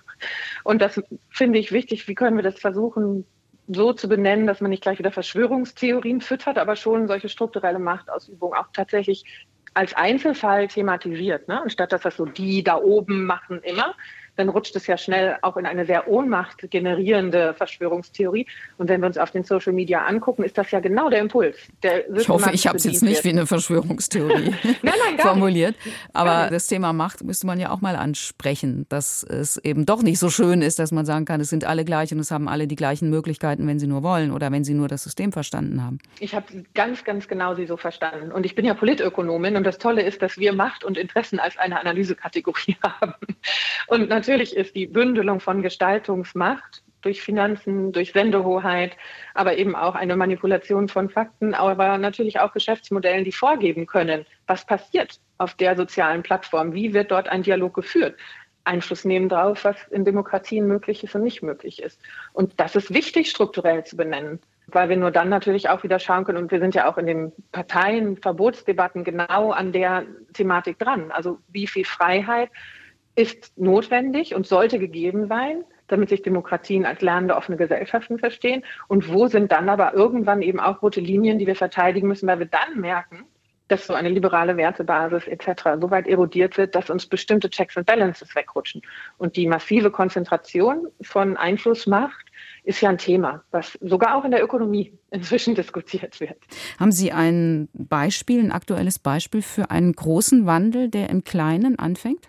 Und 0.64 0.82
das 0.82 1.02
finde 1.30 1.58
ich 1.58 1.72
wichtig. 1.72 2.08
Wie 2.08 2.14
können 2.14 2.36
wir 2.36 2.42
das 2.42 2.58
versuchen, 2.58 3.24
so 3.68 3.92
zu 3.92 4.08
benennen, 4.08 4.46
dass 4.46 4.60
man 4.60 4.70
nicht 4.70 4.82
gleich 4.82 4.98
wieder 4.98 5.12
Verschwörungstheorien 5.12 6.20
füttert, 6.20 6.58
aber 6.58 6.76
schon 6.76 7.06
solche 7.06 7.28
strukturelle 7.28 7.78
Machtausübung 7.78 8.54
auch 8.54 8.66
tatsächlich 8.72 9.46
als 9.74 9.94
Einzelfall 9.94 10.68
thematisiert, 10.68 11.48
ne? 11.48 11.62
anstatt 11.62 11.92
dass 11.92 12.02
das 12.02 12.16
so 12.16 12.26
die 12.26 12.62
da 12.62 12.76
oben 12.76 13.24
machen 13.24 13.60
immer, 13.62 13.94
dann 14.36 14.48
rutscht 14.48 14.74
es 14.76 14.86
ja 14.86 14.96
schnell 14.96 15.36
auch 15.42 15.56
in 15.56 15.66
eine 15.66 15.84
sehr 15.84 16.08
Ohnmacht 16.08 16.70
generierende 16.70 17.54
Verschwörungstheorie. 17.54 18.46
Und 18.78 18.88
wenn 18.88 19.00
wir 19.00 19.06
uns 19.06 19.18
auf 19.18 19.30
den 19.30 19.44
Social 19.44 19.72
Media 19.72 20.04
angucken, 20.04 20.42
ist 20.42 20.56
das 20.56 20.70
ja 20.70 20.80
genau 20.80 21.10
der 21.10 21.20
Impuls. 21.20 21.56
Der 21.82 22.08
ich 22.10 22.28
hoffe, 22.28 22.50
ich 22.52 22.66
habe 22.66 22.78
es 22.78 22.84
jetzt 22.84 23.02
nicht 23.02 23.24
wie 23.24 23.30
eine 23.30 23.46
Verschwörungstheorie 23.46 24.54
nein, 24.82 24.94
nein, 25.04 25.18
formuliert. 25.18 25.76
Aber 26.12 26.48
das 26.50 26.66
Thema 26.66 26.92
Macht 26.92 27.22
müsste 27.24 27.46
man 27.46 27.60
ja 27.60 27.70
auch 27.70 27.80
mal 27.80 27.96
ansprechen, 27.96 28.86
dass 28.88 29.22
es 29.22 29.58
eben 29.58 29.84
doch 29.86 30.02
nicht 30.02 30.18
so 30.18 30.30
schön 30.30 30.62
ist, 30.62 30.78
dass 30.78 30.92
man 30.92 31.04
sagen 31.04 31.24
kann, 31.24 31.40
es 31.40 31.50
sind 31.50 31.64
alle 31.64 31.84
gleich 31.84 32.12
und 32.12 32.18
es 32.18 32.30
haben 32.30 32.48
alle 32.48 32.66
die 32.66 32.76
gleichen 32.76 33.10
Möglichkeiten, 33.10 33.66
wenn 33.66 33.78
sie 33.78 33.86
nur 33.86 34.02
wollen 34.02 34.32
oder 34.32 34.50
wenn 34.50 34.64
sie 34.64 34.74
nur 34.74 34.88
das 34.88 35.02
System 35.02 35.32
verstanden 35.32 35.84
haben. 35.84 35.98
Ich 36.20 36.34
habe 36.34 36.46
ganz, 36.74 37.04
ganz 37.04 37.28
genau 37.28 37.54
sie 37.54 37.66
so 37.66 37.76
verstanden. 37.76 38.32
Und 38.32 38.46
ich 38.46 38.54
bin 38.54 38.64
ja 38.64 38.74
Politökonomin 38.74 39.56
und 39.56 39.64
das 39.64 39.78
Tolle 39.78 40.02
ist, 40.02 40.22
dass 40.22 40.38
wir 40.38 40.52
Macht 40.52 40.84
und 40.84 40.96
Interessen 40.96 41.38
als 41.38 41.58
eine 41.58 41.78
Analysekategorie 41.78 42.76
haben. 42.82 43.14
Und 43.88 44.10
natürlich 44.22 44.56
ist 44.56 44.76
die 44.76 44.86
Bündelung 44.86 45.40
von 45.40 45.62
Gestaltungsmacht 45.62 46.84
durch 47.00 47.22
Finanzen, 47.22 47.90
durch 47.90 48.12
Sendehoheit, 48.12 48.96
aber 49.34 49.58
eben 49.58 49.74
auch 49.74 49.96
eine 49.96 50.14
Manipulation 50.14 50.88
von 50.88 51.10
Fakten, 51.10 51.54
aber 51.54 51.98
natürlich 51.98 52.38
auch 52.38 52.52
Geschäftsmodellen, 52.52 53.24
die 53.24 53.32
vorgeben 53.32 53.84
können, 53.84 54.24
was 54.46 54.64
passiert 54.64 55.18
auf 55.38 55.54
der 55.54 55.74
sozialen 55.74 56.22
Plattform, 56.22 56.72
wie 56.72 56.94
wird 56.94 57.10
dort 57.10 57.28
ein 57.28 57.42
Dialog 57.42 57.74
geführt. 57.74 58.14
Einfluss 58.62 59.04
nehmen 59.04 59.28
drauf, 59.28 59.64
was 59.64 59.76
in 59.90 60.04
Demokratien 60.04 60.68
möglich 60.68 61.02
ist 61.02 61.16
und 61.16 61.24
nicht 61.24 61.42
möglich 61.42 61.82
ist. 61.82 62.00
Und 62.32 62.60
das 62.60 62.76
ist 62.76 62.94
wichtig, 62.94 63.28
strukturell 63.28 63.82
zu 63.82 63.96
benennen, 63.96 64.38
weil 64.68 64.88
wir 64.88 64.96
nur 64.96 65.10
dann 65.10 65.30
natürlich 65.30 65.68
auch 65.68 65.82
wieder 65.82 65.98
schauen 65.98 66.22
können, 66.22 66.38
und 66.38 66.52
wir 66.52 66.60
sind 66.60 66.76
ja 66.76 66.88
auch 66.88 66.96
in 66.96 67.06
den 67.06 67.32
Parteienverbotsdebatten 67.50 69.02
genau 69.02 69.50
an 69.50 69.72
der 69.72 70.04
Thematik 70.32 70.78
dran. 70.78 71.10
Also 71.10 71.40
wie 71.48 71.66
viel 71.66 71.84
Freiheit 71.84 72.50
ist 73.14 73.58
notwendig 73.58 74.34
und 74.34 74.46
sollte 74.46 74.78
gegeben 74.78 75.26
sein, 75.26 75.64
damit 75.88 76.08
sich 76.08 76.22
Demokratien 76.22 76.86
als 76.86 77.02
lernende 77.02 77.36
offene 77.36 77.58
Gesellschaften 77.58 78.18
verstehen. 78.18 78.64
Und 78.88 79.12
wo 79.12 79.26
sind 79.28 79.52
dann 79.52 79.68
aber 79.68 79.92
irgendwann 79.92 80.40
eben 80.40 80.60
auch 80.60 80.82
rote 80.82 81.00
Linien, 81.00 81.38
die 81.38 81.46
wir 81.46 81.56
verteidigen 81.56 82.08
müssen, 82.08 82.26
weil 82.26 82.38
wir 82.38 82.46
dann 82.46 82.80
merken, 82.80 83.26
dass 83.68 83.86
so 83.86 83.94
eine 83.94 84.10
liberale 84.10 84.56
Wertebasis 84.56 85.26
etc. 85.26 85.80
so 85.80 85.90
weit 85.90 86.06
erodiert 86.06 86.58
wird, 86.58 86.74
dass 86.74 86.90
uns 86.90 87.06
bestimmte 87.06 87.48
Checks 87.48 87.76
and 87.76 87.86
Balances 87.86 88.34
wegrutschen. 88.34 88.82
Und 89.18 89.36
die 89.36 89.46
massive 89.46 89.90
Konzentration 89.90 90.88
von 91.00 91.36
Einflussmacht 91.36 92.26
ist 92.64 92.80
ja 92.80 92.90
ein 92.90 92.98
Thema, 92.98 93.42
was 93.50 93.78
sogar 93.80 94.16
auch 94.16 94.24
in 94.24 94.30
der 94.30 94.42
Ökonomie 94.42 94.92
inzwischen 95.10 95.54
diskutiert 95.62 96.20
wird. 96.20 96.36
Haben 96.78 96.92
Sie 96.92 97.12
ein 97.12 97.68
Beispiel, 97.72 98.40
ein 98.40 98.52
aktuelles 98.52 98.98
Beispiel 98.98 99.42
für 99.42 99.70
einen 99.70 99.92
großen 99.92 100.46
Wandel, 100.46 100.88
der 100.88 101.10
im 101.10 101.24
Kleinen 101.24 101.78
anfängt? 101.78 102.28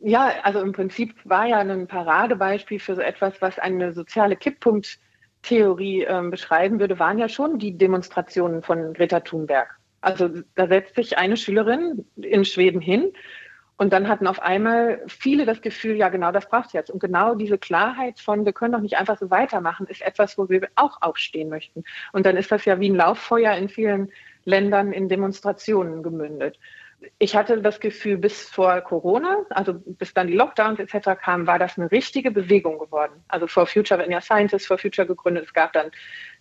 Ja, 0.00 0.32
also 0.42 0.60
im 0.60 0.72
Prinzip 0.72 1.14
war 1.24 1.46
ja 1.46 1.58
ein 1.58 1.86
Paradebeispiel 1.86 2.80
für 2.80 2.94
so 2.94 3.02
etwas, 3.02 3.40
was 3.40 3.58
eine 3.58 3.92
soziale 3.92 4.36
Kipppunkttheorie 4.36 6.04
äh, 6.04 6.22
beschreiben 6.30 6.80
würde, 6.80 6.98
waren 6.98 7.18
ja 7.18 7.28
schon 7.28 7.58
die 7.58 7.76
Demonstrationen 7.76 8.62
von 8.62 8.94
Greta 8.94 9.20
Thunberg. 9.20 9.78
Also 10.00 10.30
da 10.54 10.66
setzt 10.66 10.94
sich 10.94 11.18
eine 11.18 11.36
Schülerin 11.36 12.06
in 12.16 12.44
Schweden 12.46 12.80
hin 12.80 13.12
und 13.76 13.92
dann 13.92 14.08
hatten 14.08 14.26
auf 14.26 14.40
einmal 14.40 15.02
viele 15.06 15.44
das 15.44 15.60
Gefühl, 15.60 15.96
ja 15.96 16.08
genau 16.08 16.32
das 16.32 16.48
braucht 16.48 16.68
es 16.68 16.72
jetzt. 16.72 16.90
Und 16.90 17.00
genau 17.00 17.34
diese 17.34 17.58
Klarheit 17.58 18.20
von, 18.20 18.46
wir 18.46 18.52
können 18.52 18.72
doch 18.72 18.80
nicht 18.80 18.96
einfach 18.96 19.18
so 19.18 19.30
weitermachen, 19.30 19.86
ist 19.86 20.02
etwas, 20.02 20.38
wo 20.38 20.48
wir 20.48 20.68
auch 20.76 21.02
aufstehen 21.02 21.50
möchten. 21.50 21.84
Und 22.12 22.24
dann 22.24 22.36
ist 22.36 22.50
das 22.50 22.64
ja 22.64 22.80
wie 22.80 22.90
ein 22.90 22.94
Lauffeuer 22.94 23.54
in 23.54 23.68
vielen 23.68 24.10
Ländern 24.44 24.92
in 24.92 25.08
Demonstrationen 25.08 26.02
gemündet 26.02 26.58
ich 27.18 27.34
hatte 27.34 27.60
das 27.62 27.80
Gefühl, 27.80 28.18
bis 28.18 28.48
vor 28.48 28.80
Corona, 28.82 29.38
also 29.50 29.74
bis 29.74 30.12
dann 30.12 30.26
die 30.26 30.34
Lockdowns 30.34 30.78
etc. 30.78 31.20
kamen, 31.20 31.46
war 31.46 31.58
das 31.58 31.78
eine 31.78 31.90
richtige 31.90 32.30
Bewegung 32.30 32.78
geworden. 32.78 33.24
Also 33.28 33.46
For 33.46 33.66
Future 33.66 33.98
werden 33.98 34.12
ja 34.12 34.20
Scientists 34.20 34.66
for 34.66 34.78
Future 34.78 35.06
gegründet. 35.06 35.44
Es 35.46 35.54
gab 35.54 35.72
dann 35.72 35.90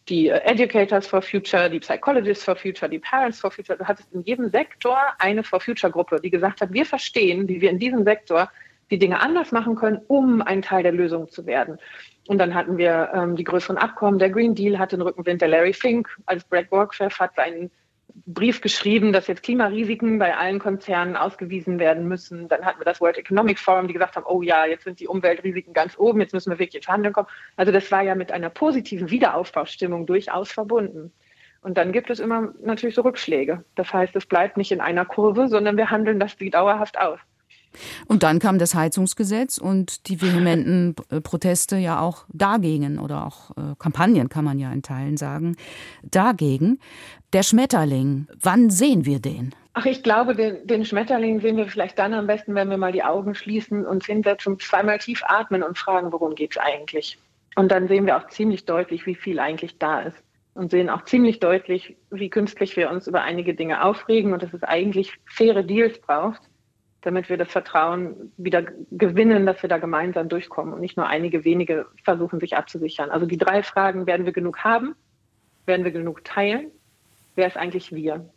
die 0.10 0.28
äh, 0.28 0.40
Educators 0.40 1.08
for 1.08 1.22
Future, 1.22 1.70
die 1.70 1.80
Psychologists 1.80 2.44
for 2.44 2.56
Future, 2.56 2.90
die 2.90 3.00
Parents 3.00 3.40
for 3.40 3.52
Future. 3.52 3.78
Du 3.78 3.86
hattest 3.86 4.12
in 4.14 4.24
jedem 4.24 4.50
Sektor 4.50 4.98
eine 5.20 5.44
For 5.44 5.60
Future 5.60 5.92
Gruppe, 5.92 6.20
die 6.22 6.30
gesagt 6.30 6.62
hat, 6.62 6.74
wir 6.74 6.86
verstehen, 6.86 7.48
wie 7.48 7.62
wir 7.62 7.70
in 7.70 7.80
diesem 7.80 8.04
Sektor 8.04 8.52
die 8.92 8.98
Dinge 8.98 9.20
anders 9.20 9.52
machen 9.52 9.76
können, 9.76 10.02
um 10.08 10.42
ein 10.42 10.62
Teil 10.62 10.84
der 10.84 10.92
Lösung 10.92 11.30
zu 11.30 11.46
werden. 11.46 11.78
Und 12.28 12.38
dann 12.38 12.54
hatten 12.54 12.78
wir 12.78 13.12
ähm, 13.14 13.36
die 13.36 13.44
größeren 13.44 13.78
Abkommen. 13.78 14.20
Der 14.20 14.30
Green 14.30 14.56
Deal 14.56 14.80
hatte 14.80 14.98
den 14.98 15.04
Rückenwind. 15.04 15.42
Der 15.42 15.48
Larry 15.48 15.74
Fink 15.74 16.10
als 16.26 16.44
Bragg-Chef 16.44 17.20
hat 17.20 17.36
seinen 17.36 17.72
Brief 18.26 18.62
geschrieben, 18.62 19.14
dass 19.14 19.28
jetzt 19.28 19.44
Klimarisiken 19.44 20.20
bei 20.20 20.36
allen 20.36 20.60
Konzernen 20.60 21.16
ausgewiesen 21.16 21.80
werden 21.80 22.08
müssen. 22.08 22.48
Dann 22.48 22.66
hatten 22.66 22.80
wir 22.80 22.86
das 22.86 23.02
World 23.02 23.18
Economic 23.18 23.60
Forum, 23.60 23.88
die 23.88 23.94
gesagt 23.94 24.16
haben, 24.16 24.26
oh 24.28 24.42
ja, 24.42 24.66
jetzt 24.66 24.84
sind 24.84 25.00
die 25.00 25.08
Umweltrisiken 25.08 25.74
ganz 25.74 25.98
oben, 25.98 26.22
jetzt 26.22 26.34
müssen 26.34 26.52
wir 26.52 26.60
wirklich 26.60 26.76
in 26.76 26.84
Verhandlungen 26.84 27.14
kommen. 27.14 27.28
Also 27.56 27.72
das 27.72 27.92
war 27.92 28.02
ja 28.02 28.16
mit 28.16 28.32
einer 28.32 28.50
positiven 28.50 29.10
Wiederaufbaustimmung 29.10 30.06
durchaus 30.06 30.52
verbunden. 30.52 31.12
Und 31.62 31.78
dann 31.78 31.92
gibt 31.92 32.10
es 32.10 32.20
immer 32.20 32.54
natürlich 32.64 32.96
so 32.96 33.02
Rückschläge. 33.02 33.64
Das 33.76 33.92
heißt, 33.92 34.16
es 34.16 34.26
bleibt 34.26 34.58
nicht 34.58 34.72
in 34.72 34.82
einer 34.82 35.06
Kurve, 35.06 35.48
sondern 35.48 35.76
wir 35.78 35.90
handeln 35.90 36.20
das 36.20 36.36
dauerhaft 36.38 36.98
aus. 36.98 37.20
Und 38.08 38.24
dann 38.24 38.40
kam 38.40 38.58
das 38.58 38.74
Heizungsgesetz 38.74 39.58
und 39.58 40.08
die 40.08 40.22
vehementen 40.22 40.96
Proteste 41.24 41.78
ja 41.78 42.00
auch 42.00 42.26
dagegen 42.30 43.00
oder 43.00 43.28
auch 43.28 43.52
äh, 43.52 43.76
Kampagnen 43.78 44.30
kann 44.30 44.44
man 44.44 44.58
ja 44.58 44.72
in 44.72 44.82
Teilen 44.82 45.18
sagen, 45.18 45.56
dagegen. 46.04 46.80
Der 47.32 47.44
Schmetterling, 47.44 48.28
wann 48.42 48.70
sehen 48.70 49.06
wir 49.06 49.20
den? 49.20 49.54
Ach, 49.74 49.86
ich 49.86 50.02
glaube, 50.02 50.36
den, 50.36 50.66
den, 50.66 50.84
Schmetterling 50.84 51.40
sehen 51.42 51.58
wir 51.58 51.68
vielleicht 51.68 52.00
dann 52.00 52.14
am 52.14 52.26
besten, 52.26 52.56
wenn 52.56 52.70
wir 52.70 52.78
mal 52.78 52.92
die 52.92 53.04
Augen 53.04 53.36
schließen, 53.36 53.86
uns 53.86 54.08
hinsetzen, 54.08 54.60
zweimal 54.60 54.98
tief 54.98 55.22
atmen 55.24 55.62
und 55.62 55.78
fragen, 55.78 56.12
worum 56.12 56.34
geht 56.34 56.52
es 56.52 56.58
eigentlich? 56.58 57.20
Und 57.56 57.72
dann 57.72 57.88
sehen 57.88 58.08
wir 58.08 58.18
auch 58.18 58.28
ziemlich 58.30 58.66
deutlich, 58.66 59.06
wie 59.06 59.16
viel 59.16 59.40
eigentlich 59.40 59.78
da 59.78 60.02
ist. 60.02 60.18
Und 60.56 60.72
sehen 60.72 60.90
auch 60.90 61.04
ziemlich 61.04 61.40
deutlich, 61.40 61.96
wie 62.10 62.30
künstlich 62.30 62.76
wir 62.76 62.90
uns 62.90 63.08
über 63.08 63.22
einige 63.22 63.54
Dinge 63.54 63.84
aufregen 63.84 64.34
und 64.34 64.42
dass 64.42 64.54
es 64.54 64.64
eigentlich 64.64 65.14
faire 65.26 65.64
Deals 65.64 66.00
braucht 66.02 66.42
damit 67.02 67.30
wir 67.30 67.38
das 67.38 67.50
Vertrauen 67.50 68.34
wieder 68.38 68.64
gewinnen, 68.92 69.46
dass 69.46 69.62
wir 69.62 69.70
da 69.70 69.78
gemeinsam 69.78 70.28
durchkommen 70.28 70.74
und 70.74 70.82
nicht 70.82 70.98
nur 70.98 71.08
einige 71.08 71.46
wenige 71.46 71.86
versuchen, 72.04 72.40
sich 72.40 72.58
abzusichern. 72.58 73.10
Also 73.10 73.26
die 73.26 73.38
drei 73.38 73.64
Fragen, 73.64 74.06
werden 74.06 74.26
wir 74.26 74.34
genug 74.34 74.60
haben? 74.60 74.96
Werden 75.66 75.86
wir 75.86 75.92
genug 75.92 76.26
teilen? 76.26 76.72
Wer 77.40 77.48
ist 77.48 77.56
eigentlich 77.56 77.94
wir? 77.94 78.30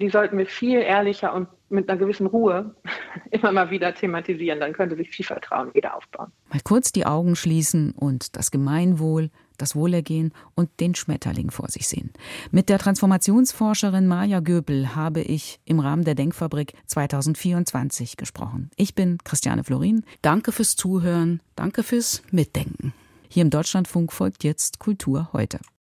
Die 0.00 0.08
sollten 0.08 0.38
wir 0.38 0.46
viel 0.46 0.78
ehrlicher 0.78 1.34
und 1.34 1.46
mit 1.68 1.90
einer 1.90 1.98
gewissen 1.98 2.26
Ruhe 2.26 2.74
immer 3.30 3.52
mal 3.52 3.68
wieder 3.68 3.94
thematisieren. 3.94 4.60
Dann 4.60 4.72
könnte 4.72 4.96
sich 4.96 5.10
viel 5.10 5.26
Vertrauen 5.26 5.74
wieder 5.74 5.94
aufbauen. 5.94 6.32
Mal 6.48 6.62
kurz 6.64 6.90
die 6.90 7.04
Augen 7.04 7.36
schließen 7.36 7.92
und 7.92 8.34
das 8.34 8.50
Gemeinwohl, 8.50 9.28
das 9.58 9.76
Wohlergehen 9.76 10.32
und 10.54 10.70
den 10.80 10.94
Schmetterling 10.94 11.50
vor 11.50 11.68
sich 11.68 11.86
sehen. 11.86 12.14
Mit 12.50 12.70
der 12.70 12.78
Transformationsforscherin 12.78 14.06
Maja 14.06 14.40
Göbel 14.40 14.96
habe 14.96 15.20
ich 15.20 15.60
im 15.66 15.78
Rahmen 15.78 16.04
der 16.04 16.14
Denkfabrik 16.14 16.72
2024 16.86 18.16
gesprochen. 18.16 18.70
Ich 18.76 18.94
bin 18.94 19.18
Christiane 19.22 19.64
Florin. 19.64 20.02
Danke 20.22 20.50
fürs 20.50 20.76
Zuhören. 20.76 21.42
Danke 21.56 21.82
fürs 21.82 22.22
Mitdenken. 22.30 22.94
Hier 23.28 23.42
im 23.42 23.50
Deutschlandfunk 23.50 24.14
folgt 24.14 24.44
jetzt 24.44 24.78
Kultur 24.78 25.28
heute. 25.34 25.58